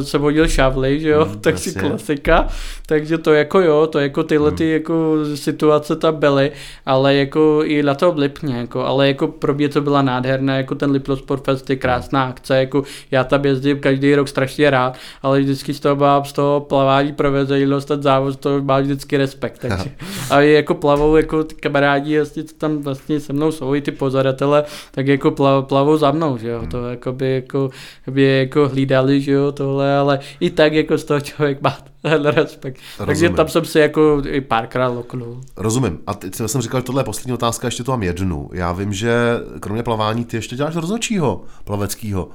[0.00, 2.48] se vodil šavly, že jo, mm, tak si klasika,
[2.86, 6.52] takže to jako jo, to jako tyhle ty jako situace tam byly,
[6.86, 10.74] ale jako i na to Lipně, jako, ale jako pro mě to byla nádherná, jako
[10.74, 14.96] ten Lipno Sport Fest je krásná akce, jako já tam jezdím každý rok strašně rád,
[15.22, 19.16] ale vždycky z toho mám z toho plavání pro veřejnost, ten závod, to má vždycky
[19.16, 19.90] respekt, takže
[20.30, 23.92] a jako plavou jako ty kamarádi, vlastně, co tam vlastně se mnou jsou i ty
[23.92, 27.70] pozoratele, tak jako plav, plavou za mnou, že jo, to jako by jako,
[28.06, 31.78] by jako hlídali dělali, že jo, tohle, ale i tak jako z toho člověk má
[32.02, 32.80] ten respekt.
[32.98, 33.06] Rozumím.
[33.06, 35.40] Takže tam jsem si jako i párkrát loknul.
[35.56, 35.98] Rozumím.
[36.06, 38.50] A teď jsem říkal, že tohle je poslední otázka, ještě tu mám jednu.
[38.52, 39.14] Já vím, že
[39.60, 42.28] kromě plavání ty ještě děláš rozhodčího plaveckého.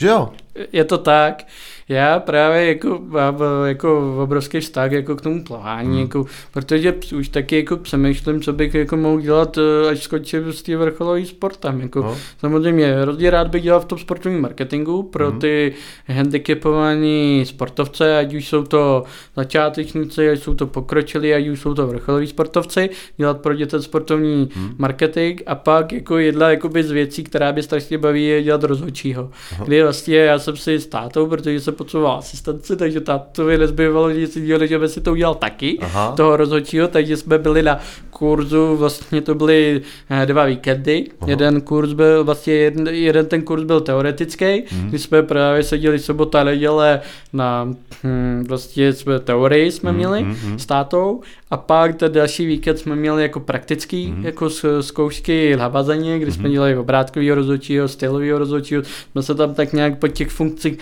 [0.00, 0.28] Že jo?
[0.72, 1.44] Je to tak.
[1.88, 3.36] Já právě jako mám
[3.66, 6.00] jako obrovský vztah jako k tomu plavání, hmm.
[6.00, 10.62] jako, protože už taky jako přemýšlím, co bych jako mohl dělat, eh, až skončím s
[10.62, 11.80] tím vrcholovým sportem.
[11.80, 12.16] Jako, no.
[12.38, 15.40] Samozřejmě hrozně rád bych dělal v tom sportovním marketingu pro hmm.
[15.40, 15.74] ty
[16.06, 19.04] handicapovaní sportovce, ať už jsou to
[19.36, 24.50] začátečníci, ať jsou to pokročilí, ať už jsou to vrcholoví sportovci, dělat pro děte sportovní
[24.54, 24.74] hmm.
[24.78, 29.30] marketing a pak jako jedna jakoby z věcí, která mě strašně baví, je dělat rozhodčího.
[29.64, 34.36] Kdy vlastně já jsem si s tátou, protože jsem potřeboval asistenci, takže tátovi nezbývalo nic
[34.36, 36.12] jiného, že by si to udělal taky, Aha.
[36.16, 37.78] toho rozhodčího, takže jsme byli na
[38.10, 39.80] kurzu, vlastně to byly
[40.10, 41.04] eh, dva víkendy.
[41.20, 41.30] Aha.
[41.30, 44.88] Jeden kurz byl, vlastně jeden, jeden ten kurz byl teoretický, hmm.
[44.88, 47.00] kdy jsme právě seděli sobota neděle
[47.32, 47.74] na
[48.04, 49.98] hm, vlastně jsme teorii jsme hmm.
[49.98, 50.58] měli hmm.
[50.58, 51.20] s tátou
[51.50, 54.24] a pak ten další víkend jsme měli jako praktický, hmm.
[54.24, 56.52] jako zkoušky na bazeně, kdy jsme hmm.
[56.52, 60.78] dělali obrátkového rozhodčího, stylového rozhodčího, jsme se tam tak nějak po těch funkcích uh,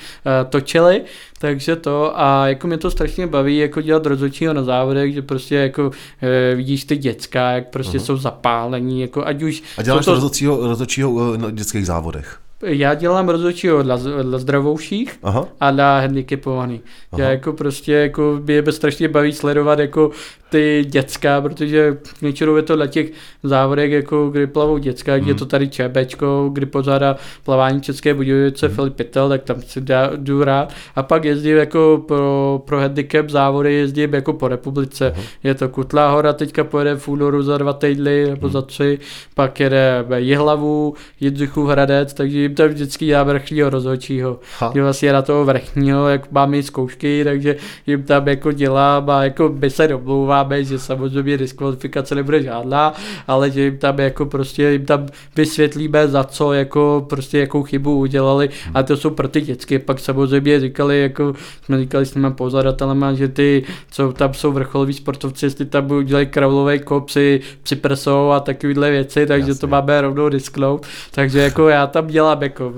[0.50, 1.02] točili,
[1.38, 5.54] takže to a jako mě to strašně baví, jako dělat rozhodčího na závodech, že prostě
[5.54, 5.90] jako
[6.22, 8.04] e, vidíš ty děcka, jak prostě uh-huh.
[8.04, 9.62] jsou zapálení, jako ať už...
[9.78, 12.38] A děláš to rozhodčího, rozhodčího na dětských závodech?
[12.62, 15.48] Já dělám rozhodčího dla, dla zdravouších Aha.
[15.60, 16.80] a dla handicapovaných.
[17.16, 20.10] Já jako prostě jako mě strašně baví sledovat jako
[20.48, 23.10] ty dětská, protože většinou je to na těch
[23.42, 25.28] závodech, jako kdy plavou dětská, mm.
[25.28, 28.74] je to tady Čebečko, kdy pořádá plavání České Budějovice mm.
[28.74, 30.72] Filip Pytel, tak tam si dá, jdu rád.
[30.96, 35.12] A pak jezdím jako pro, pro handicap závody, jezdím jako po republice.
[35.16, 35.22] Mm.
[35.44, 38.52] Je to Kutlá hora, teďka pojede v únoru za dva týdny nebo mm.
[38.52, 38.98] za tři,
[39.34, 44.40] pak jede Jihlavu, Jindřichův Hradec, takže jim tam vždycky dá vrchního rozhodčího.
[44.74, 49.48] Je vlastně na toho vrchního, jak máme zkoušky, takže jim tam jako dělám a jako
[49.48, 52.94] by se domlouvá omlouváme, že samozřejmě diskvalifikace nebude žádná,
[53.26, 55.06] ale že jim tam jako prostě jim tam
[55.36, 59.78] vysvětlíme za co jako prostě jakou chybu udělali a to jsou pro ty dětské.
[59.78, 61.34] Pak samozřejmě říkali, jako
[61.64, 66.26] jsme říkali s těma pozadatelema, že ty, co tam jsou vrcholoví sportovci, jestli tam udělají
[66.26, 69.60] kravlové kopsy, připrsou a takovéhle věci, takže Jasně.
[69.60, 70.86] to máme rovnou disknout.
[71.10, 72.72] Takže jako já tam dělám jako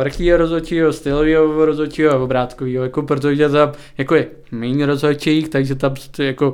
[0.00, 5.94] vrchního rozhodčího, stylového rozhodčího a obrátkového, jako protože tam jako je méně rozhodčích, takže tam
[6.18, 6.52] jako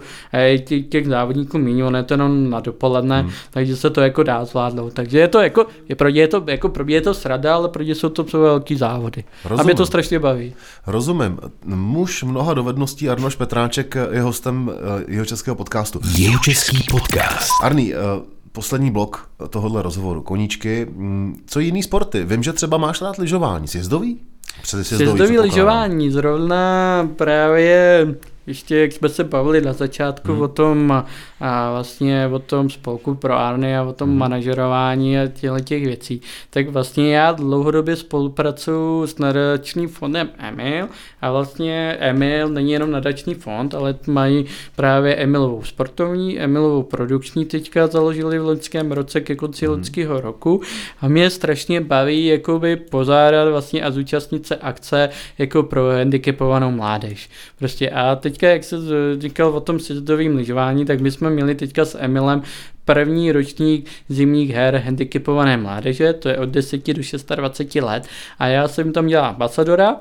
[0.65, 3.31] těch, těch závodníků méně, on je to jenom na dopoledne, hmm.
[3.51, 4.93] takže se to jako dá zvládnout.
[4.93, 7.83] Takže je to jako, je pro je to, jako pro je to srada, ale pro
[7.83, 9.25] jsou to jsou velký závody.
[9.45, 9.61] Rozumím.
[9.61, 10.55] A mě to strašně baví.
[10.87, 11.39] Rozumím.
[11.65, 16.01] Muž mnoha dovedností Arnoš Petráček je hostem eh, jeho českého podcastu.
[16.19, 17.51] Jeho český podcast.
[17.63, 20.23] Arný, eh, poslední blok tohohle rozhovoru.
[20.23, 20.87] Koníčky.
[20.91, 22.25] Mm, co jiný sporty?
[22.25, 23.69] Vím, že třeba máš rád lyžování.
[23.69, 24.21] Sjezdový?
[24.65, 26.11] Sjezdový lyžování.
[26.11, 28.07] Zrovna právě
[28.47, 30.43] ještě jak jsme se bavili na začátku hmm.
[30.43, 31.05] o tom
[31.41, 34.19] a vlastně o tom spolku pro Arny a o tom hmm.
[34.19, 36.21] manažerování a těchto těch věcí,
[36.51, 40.89] tak vlastně já dlouhodobě spolupracuji s nadačním fondem Emil
[41.21, 44.45] a vlastně Emil není jenom nadační fond, ale mají
[44.77, 49.75] právě Emilovou sportovní, Emilovou produkční teďka založili v loňském roce ke konci hmm.
[49.75, 50.61] loňského roku
[51.01, 57.31] a mě strašně baví jakoby pozádat vlastně a zúčastnit se akce jako pro handicapovanou mládež.
[57.59, 58.77] Prostě a teďka, jak se
[59.19, 62.43] říkal o tom sjezdovém lyžování, tak my jsme měli teďka s Emilem
[62.85, 67.03] první ročník zimních her handicapované mládeže, to je od 10 do
[67.37, 68.07] 26 let
[68.39, 69.97] a já jsem tam dělal ambasadora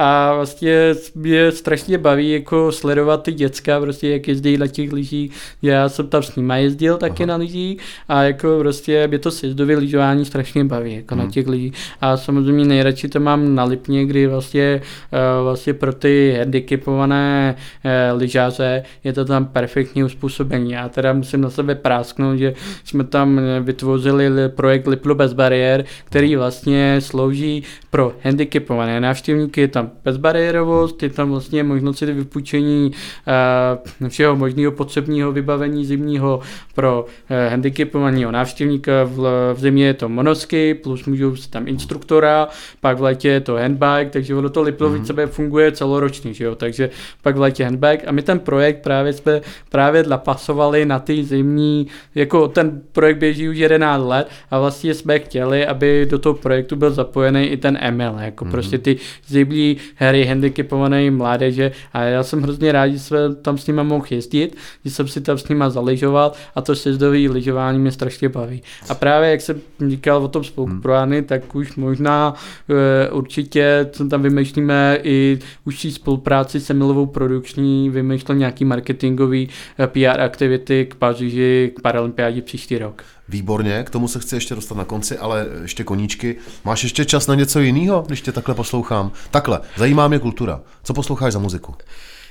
[0.00, 5.32] a vlastně mě strašně baví jako sledovat ty děcka, prostě jak jezdí na těch lyžích.
[5.62, 7.26] Já jsem tam s nimi jezdil taky Aha.
[7.26, 11.24] na lyžích a jako prostě mě to sjezdové lyžování strašně baví, jako hmm.
[11.24, 11.72] na těch lyžích.
[12.00, 14.80] A samozřejmě nejradši to mám na Lipně, kdy vlastně,
[15.12, 20.72] uh, vlastně pro ty handicapované uh, lyžaře je to tam perfektní uspůsobení.
[20.72, 22.54] Já teda musím na sebe prásknout, že
[22.84, 31.02] jsme tam vytvořili projekt Liplo bez bariér, který vlastně slouží pro handicapované návštěvníky, tam bezbariérovost,
[31.02, 32.92] je tam vlastně možnost si vypůjčení
[34.00, 36.40] uh, všeho možného potřebního vybavení zimního
[36.74, 38.92] pro uh, handicapovaného návštěvníka.
[39.04, 42.48] V, v zimě je to monosky, plus můžou si tam instruktora,
[42.80, 45.06] pak v létě je to handbike, takže ono to Liplovice mm-hmm.
[45.06, 46.54] sebe celoročně, že jo?
[46.54, 46.90] takže
[47.22, 51.86] pak v létě handbike a my ten projekt právě jsme právě napasovali na ty zimní,
[52.18, 56.76] jako ten projekt běží už 11 let a vlastně jsme chtěli, aby do toho projektu
[56.76, 58.50] byl zapojený i ten ML, jako mm-hmm.
[58.50, 58.96] prostě ty
[59.26, 64.06] zimní hry handicapované mládeže a já jsem hrozně rád, že jsem tam s nima mohl
[64.10, 68.62] jezdit, že jsem si tam s nima zaližoval a to sjezdové lyžování mě strašně baví.
[68.88, 70.82] A právě jak jsem říkal o tom spolku hmm.
[70.82, 72.34] pro Jany, tak už možná
[72.68, 79.48] uh, určitě tam vymýšlíme i užší spolupráci se Milovou produkční, vymýšlel nějaký marketingový
[79.78, 82.07] uh, PR aktivity k Paříži, k Paralympiádě
[82.42, 83.02] příští rok.
[83.28, 86.36] Výborně, k tomu se chci ještě dostat na konci, ale ještě koníčky.
[86.64, 89.12] Máš ještě čas na něco jiného, když tě takhle poslouchám?
[89.30, 90.60] Takhle, zajímá mě kultura.
[90.82, 91.74] Co posloucháš za muziku?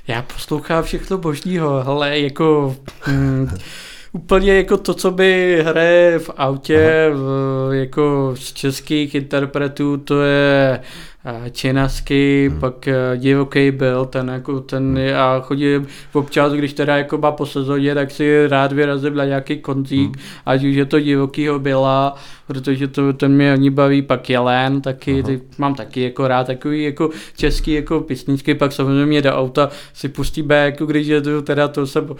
[0.08, 2.76] Já poslouchám všechno božního, ale jako...
[3.02, 3.50] Hmm,
[4.12, 10.82] úplně jako to, co by hraje v autě, v, jako z českých interpretů, to je
[11.52, 12.60] Činasky, hmm.
[12.60, 15.16] pak eh, divoký byl, ten jako ten hmm.
[15.18, 19.58] a chodím občas, když teda jako má po sezóně, tak si rád vyrazím na nějaký
[19.58, 20.26] koncík, hmm.
[20.46, 22.16] ať už je to divokýho byla,
[22.48, 26.84] protože to ten mě ani baví, pak Jelen, taky, ty, mám taky jako rád takový
[26.84, 31.88] jako český jako písničky, pak samozřejmě do auta si pustíme, jako když jedu, teda to
[31.88, 32.16] jsem uh,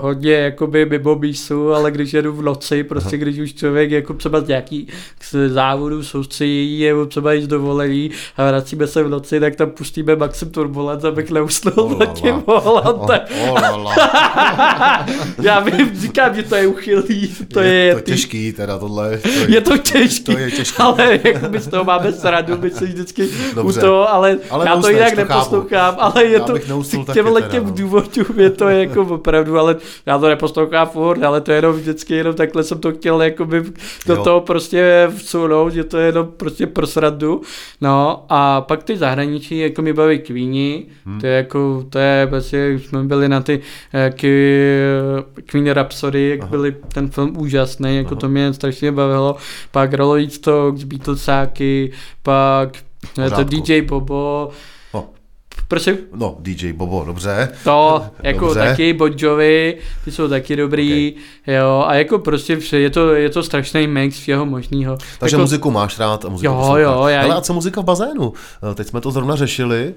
[0.00, 3.22] hodně jakoby mimo mísu, ale když jedu v noci, prostě Aha.
[3.22, 4.88] když už člověk jako třeba z nějaký
[5.46, 8.10] závodu soustředí, je třeba jít dovolený
[8.42, 12.42] a vracíme se v noci, tak tam pustíme Maxim Turbulence, abych neusnul oh, za tím
[12.46, 13.20] volantem.
[13.48, 13.94] Oh, oh,
[15.42, 17.34] Já vím, říkám, že to je uchylný.
[17.52, 19.18] To je, je to těžký, teda tohle.
[19.18, 20.76] To je, je to těžký, to je těžký.
[20.78, 23.80] ale jako my z toho máme sradu, my se vždycky Dobře.
[23.80, 27.70] u toho, ale, ale já to jinak neposlouchám, ale je to k těm letěm no.
[27.70, 29.76] důvodům je to jako opravdu, ale
[30.06, 33.62] já to neposlouchám furt, ale to je jenom vždycky jenom takhle jsem to chtěl jakoby
[34.06, 34.24] do jo.
[34.24, 37.40] toho prostě vsunout, že to je jenom prostě pro srandu.
[37.80, 41.20] No a pak ty zahraničí, jako mi baví Queeni, hmm.
[41.20, 43.60] to je jako, to je prostě, jsme byli na ty
[43.94, 44.10] uh,
[45.46, 46.50] Queen Rhapsody, jak Aha.
[46.50, 48.20] byli ten film úžasný, jako Aha.
[48.20, 49.36] to mě strašně bavilo,
[49.70, 52.68] pak Rolling Stones, Beatlesáky, pak
[53.14, 53.36] Pořádku.
[53.36, 54.50] to DJ Bobo,
[55.72, 55.98] Prosím?
[56.14, 57.48] No, DJ Bobo, dobře.
[57.64, 58.60] To, jako Dobře.
[58.60, 61.54] taky Bon Jovi, ty jsou taky dobrý, okay.
[61.54, 64.98] jo, a jako prostě vše, je to, je to strašný mix všeho možného.
[65.18, 66.82] Takže jako, muziku máš rád a muziku Jo, posloucháš.
[66.82, 68.32] jo, já- Ale a co muzika v bazénu?
[68.70, 69.94] Eh, Teď jsme to zrovna řešili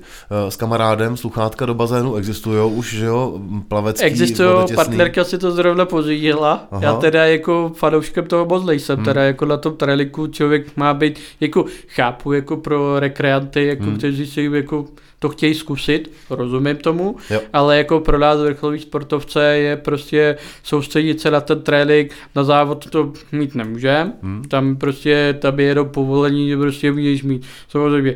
[0.47, 5.51] eh, s kamarádem, sluchátka do bazénu existují už, že jo, plavecký, Existují, partnerka si to
[5.51, 6.67] zrovna pořídila.
[6.71, 6.81] Aha.
[6.83, 9.05] Já teda jako fanouškem toho moc nejsem, hmm.
[9.05, 13.97] teda jako na tom treliku člověk má být, jako chápu jako pro rekreanty, jako hmm.
[13.97, 14.85] kteří si jako
[15.25, 17.41] to chtějí zkusit, rozumím tomu, Jo.
[17.53, 22.89] ale jako pro nás vrcholový sportovce je prostě soustředit se na ten trénink, na závod
[22.89, 24.43] to mít nemůžeme, hmm.
[24.43, 28.15] tam prostě, tam je jenom povolení, že prostě můžeš mít samozřejmě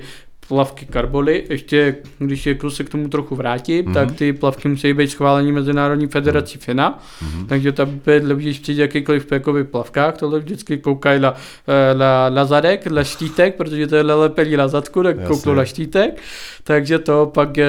[0.49, 3.93] plavky karbony, ještě když jako se k tomu trochu vrátím, mm-hmm.
[3.93, 6.61] tak ty plavky musí být schválení Mezinárodní federací mm-hmm.
[6.61, 7.45] FINA, mm-hmm.
[7.45, 7.99] takže tam
[8.33, 11.33] můžeš přijít jakýkoliv pekový plavkách, tohle vždycky koukají na,
[11.67, 15.65] eh, na, na zadek, na štítek, protože to je lelepení na zadku, tak kouknou na
[15.65, 16.21] štítek,
[16.63, 17.67] takže to pak eh,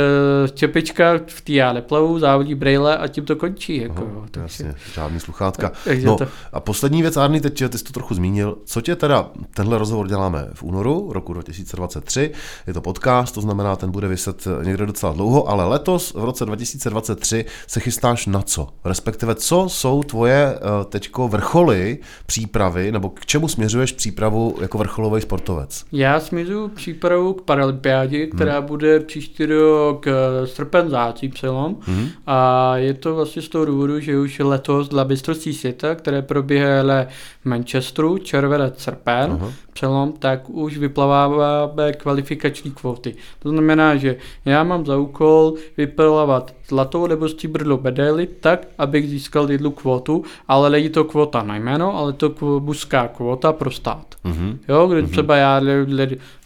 [0.54, 3.76] čepička, v té já neplavu, závodní brejle a tím to končí.
[3.76, 5.72] Jako, jo, takže, Jasně, žádný sluchátka.
[5.84, 8.58] Takže No, to- a poslední věc, Arny, teď ty jsi to trochu zmínil.
[8.64, 12.30] Co tě teda, tenhle rozhovor děláme v únoru roku 2023,
[12.70, 16.46] je to podcast, to znamená, ten bude vyset někde docela dlouho, ale letos v roce
[16.46, 18.68] 2023 se chystáš na co?
[18.84, 25.22] Respektive, co jsou tvoje eh, teďko vrcholy přípravy, nebo k čemu směřuješ přípravu jako vrcholový
[25.22, 25.84] sportovec?
[25.92, 28.66] Já směřuji přípravu k paralympiádě, která hmm.
[28.66, 31.76] bude příští rok eh, srpen září přelom.
[31.80, 32.08] Hmm.
[32.26, 37.06] A je to vlastně z toho důvodu, že už letos dla mistrovství světa, které proběhly
[37.42, 39.52] v Manchesteru, červenec, srpen, Aha.
[39.80, 43.14] Přelom, tak už vyplaváváme kvalifikační kvóty.
[43.38, 49.50] To znamená, že já mám za úkol vyplavat zlatou nebo stříbrnou medaili tak, abych získal
[49.50, 54.06] jednu kvótu, ale není to kvota na jméno, ale to mužská kvota pro stát.
[54.24, 54.58] Mhm.
[54.68, 55.60] Jo, kdy třeba já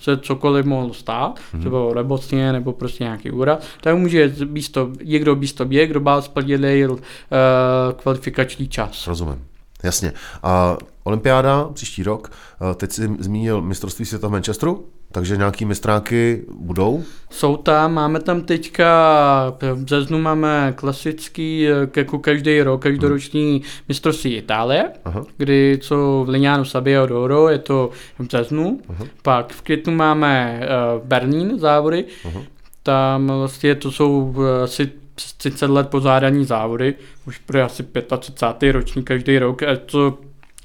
[0.00, 5.64] se cokoliv mohl stát, třeba nemocně nebo prostě nějaký úraz, tak může místo, někdo místo
[5.64, 6.98] mě, kdo má splněný uh,
[7.96, 9.06] kvalifikační čas.
[9.06, 9.53] Rozumím.
[9.84, 10.12] Jasně.
[10.42, 12.30] A olympiáda příští rok,
[12.76, 17.02] teď jsi zmínil mistrovství světa v Manchesteru, takže nějaký mistráky budou?
[17.30, 18.86] Jsou tam, máme tam teďka,
[19.74, 21.66] v březnu máme klasický,
[21.96, 25.24] jako každý rok, každoroční mistrovství Itálie, Aha.
[25.36, 28.80] kdy jsou v Lignano Sabio d'Oro, je to v březnu,
[29.22, 32.04] pak v květnu máme uh, Berlín závody,
[32.84, 36.94] tam vlastně to jsou eh, asi přes 30 let pozádaní závody,
[37.26, 37.86] už pro asi
[38.18, 38.72] 35.
[38.72, 39.76] ročník každý rok, a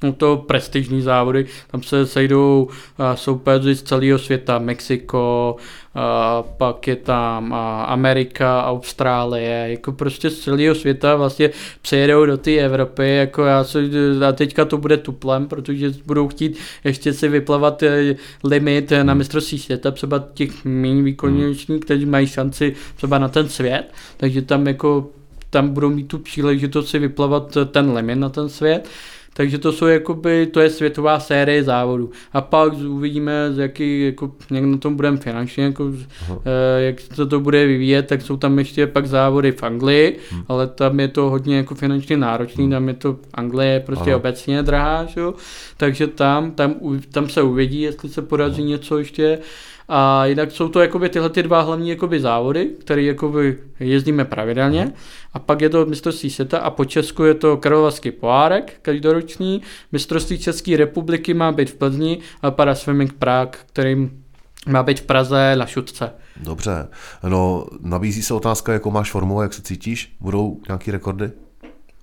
[0.00, 5.56] to jsou to prestižní závody, tam se sejdou uh, soupeři z celého světa, Mexiko,
[5.96, 11.50] uh, pak je tam uh, Amerika, Austrálie, jako prostě z celého světa vlastně
[11.82, 13.84] přejedou do té Evropy, jako já se,
[14.28, 19.14] a teďka to bude tuplem, protože budou chtít ještě si vyplavat eh, limit eh, na
[19.14, 24.66] mistrovství světa, třeba těch méně výkonečných, kteří mají šanci třeba na ten svět, takže tam
[24.66, 25.10] jako
[25.50, 28.88] tam budou mít tu příležitost si vyplavat eh, ten limit na ten svět.
[29.34, 32.10] Takže to jsou jakoby, to je světová série závodů.
[32.32, 35.92] A pak uvidíme, z jaký, jako, jak na tom budeme finančně, jako,
[36.30, 40.42] eh, jak se to bude vyvíjet, tak jsou tam ještě pak závody v Anglii, hmm.
[40.48, 44.16] ale tam je to hodně jako finančně náročný, tam je to, Anglie prostě Ano.
[44.16, 45.34] obecně drahá, že jo?
[45.76, 46.74] takže tam, tam,
[47.10, 49.38] tam se uvidí, jestli se podaří něco ještě.
[49.92, 54.92] A jinak jsou to jakoby tyhle ty dva hlavní jakoby závody, které jakoby jezdíme pravidelně.
[55.34, 59.62] A pak je to mistrovství světa a po Česku je to Karlovarský pohárek každoroční.
[59.92, 64.10] Mistrovství České republiky má být v Plzni a Paraswimming Prague, který
[64.68, 66.12] má být v Praze na šutce.
[66.36, 66.88] Dobře.
[67.28, 70.16] No, nabízí se otázka, jakou máš formu a jak se cítíš?
[70.20, 71.30] Budou nějaký rekordy?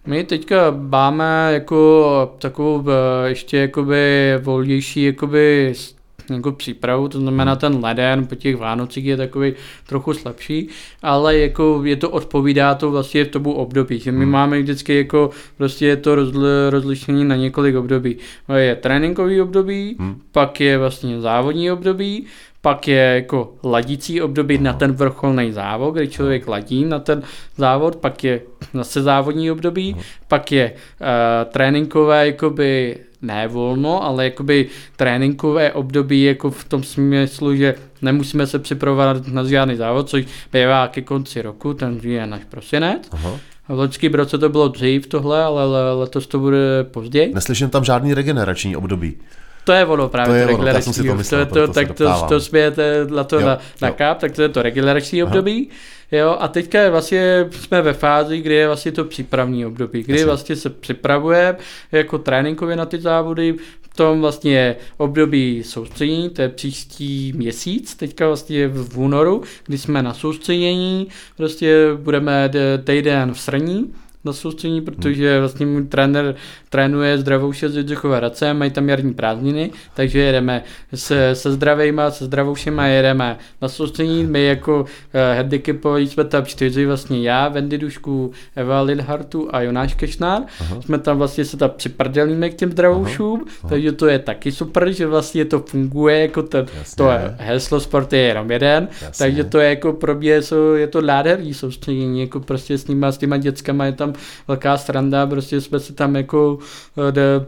[0.05, 5.73] My teďka máme jako takovou eh, ještě jakoby volnější jakoby
[6.29, 9.53] jako přípravu, to znamená ten leden po těch Vánocích je takový
[9.87, 10.69] trochu slabší,
[11.01, 15.29] ale jako je to odpovídá to vlastně v tomu období, že my máme vždycky jako
[15.57, 18.17] prostě je to rozli, rozlišení na několik období.
[18.55, 19.97] Je tréninkový období,
[20.31, 22.25] pak je vlastně závodní období,
[22.61, 27.23] pak je jako ladící období na ten vrcholný závod, kdy člověk ladí na ten
[27.57, 28.41] závod, pak je
[28.73, 29.95] zase závodní období,
[30.27, 32.97] pak je uh, tréninkové jakoby
[33.27, 39.43] ne volno, ale jakoby tréninkové období jako v tom smyslu, že nemusíme se připravovat na
[39.43, 43.07] žádný závod, což bývá ke konci roku, ten je náš prosinec.
[43.11, 43.31] Aha.
[43.69, 47.31] V loňském roce to bylo dřív tohle, ale le- letos to bude později.
[47.35, 49.17] Neslyším tam žádný regenerační období.
[49.63, 51.53] To je ono právě, To je to ono, já jsem si to regenerační, myslel, to,
[51.67, 53.93] to, se tak to, to smějete na to Jo, na, na jo.
[53.97, 55.69] káp, tak to je to regenerační období.
[56.11, 60.13] Jo, a teďka je vlastně, jsme ve fázi, kdy je vlastně to přípravní období, kdy
[60.13, 60.25] Jasně.
[60.25, 61.57] vlastně se připravuje
[61.91, 63.55] jako tréninkově na ty závody,
[63.97, 70.03] tom vlastně je období soustředění, to je příští měsíc, teďka vlastně v únoru, kdy jsme
[70.03, 71.07] na soustředění,
[71.37, 72.51] prostě budeme
[72.83, 73.93] týden v Srní,
[74.27, 76.35] na soustředění, protože vlastně můj trenér
[76.69, 80.63] trénuje zdravou šest Jindřichové Hradce, mají tam jarní prázdniny, takže jedeme
[80.95, 84.87] se, se zdravejma, se zdravoušema jedeme na soustředění, my jako uh,
[85.37, 90.81] handicapový jsme tam čtyři, vlastně já, Wendy Dušku, Eva Lilhartu a Jonáš Kešnár, Aha.
[90.81, 95.07] jsme tam vlastně se tam připrdělíme k těm zdravoušům, takže to je taky super, že
[95.07, 96.65] vlastně to funguje, jako ten,
[96.97, 99.25] to je, heslo sport je jenom jeden, Jasně.
[99.25, 100.41] takže to je jako pro mě,
[100.75, 104.13] je to nádherný soustředění, jako prostě s nima, s těma dětskama je tam
[104.47, 106.57] velká stranda, prostě jsme se tam jako
[107.07, 107.45] eh, de,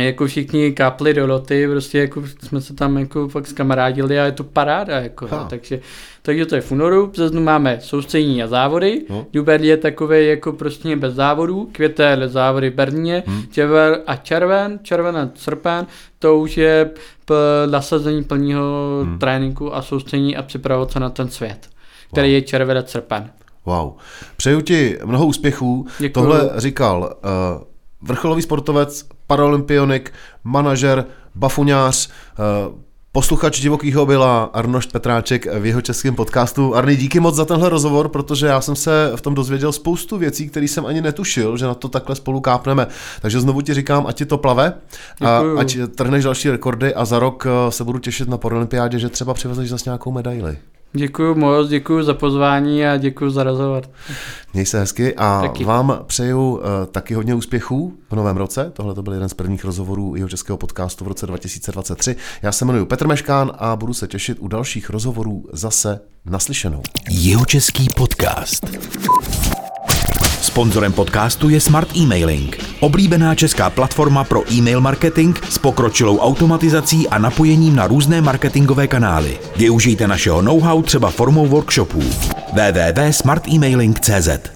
[0.00, 4.32] jako všichni kápli do loty, prostě jako jsme se tam jako fakt skamarádili a je
[4.32, 5.46] to paráda, jako, ha.
[5.50, 5.80] takže,
[6.22, 9.26] takže to je v únoru, v březnu máme soustřední a závody, no.
[9.32, 13.42] Duber je takový jako prostě bez závodů, květel závody v Berlíně, hmm.
[13.50, 15.86] červen a červen, červen a srpen,
[16.18, 16.90] to už je
[17.24, 17.34] p-
[17.70, 18.62] nasazení plního
[19.04, 19.18] hmm.
[19.18, 21.68] tréninku a soustřední a připravovat se na ten svět,
[22.12, 22.34] který wow.
[22.34, 23.30] je červenec srpen.
[23.66, 23.92] Wow.
[24.36, 25.86] Přeju ti mnoho úspěchů.
[25.98, 26.26] Děkuju.
[26.26, 27.62] Tohle říkal uh,
[28.02, 30.12] vrcholový sportovec, paralympionik,
[30.44, 32.10] manažer, bafuňář,
[32.68, 32.78] uh,
[33.12, 36.74] posluchač divokýho byla Arnošt Petráček v jeho českém podcastu.
[36.74, 40.48] Arny, díky moc za tenhle rozhovor, protože já jsem se v tom dozvěděl spoustu věcí,
[40.48, 42.86] které jsem ani netušil, že na to takhle spolu kápneme.
[43.20, 44.72] Takže znovu ti říkám, ať ti to plave,
[45.20, 49.08] a ať trhneš další rekordy a za rok eh, se budu těšit na Paralympiádě, že
[49.08, 50.58] třeba přivezeš zase nějakou medaili.
[50.94, 53.82] Děkuji moc, děkuji za pozvání a děkuji za rozhovor.
[54.52, 55.64] Měj se hezky a taky.
[55.64, 56.60] vám přeju uh,
[56.90, 58.70] taky hodně úspěchů v novém roce.
[58.72, 62.16] Tohle to byl jeden z prvních rozhovorů jeho českého podcastu v roce 2023.
[62.42, 66.82] Já se jmenuji Petr Meškán a budu se těšit u dalších rozhovorů zase naslyšenou.
[67.10, 68.66] Jeho český podcast.
[70.52, 77.18] Sponzorem podcastu je Smart Emailing, oblíbená česká platforma pro e-mail marketing s pokročilou automatizací a
[77.18, 79.38] napojením na různé marketingové kanály.
[79.56, 82.02] Využijte našeho know-how třeba formou workshopů.
[82.52, 84.52] www.smartemailing.cz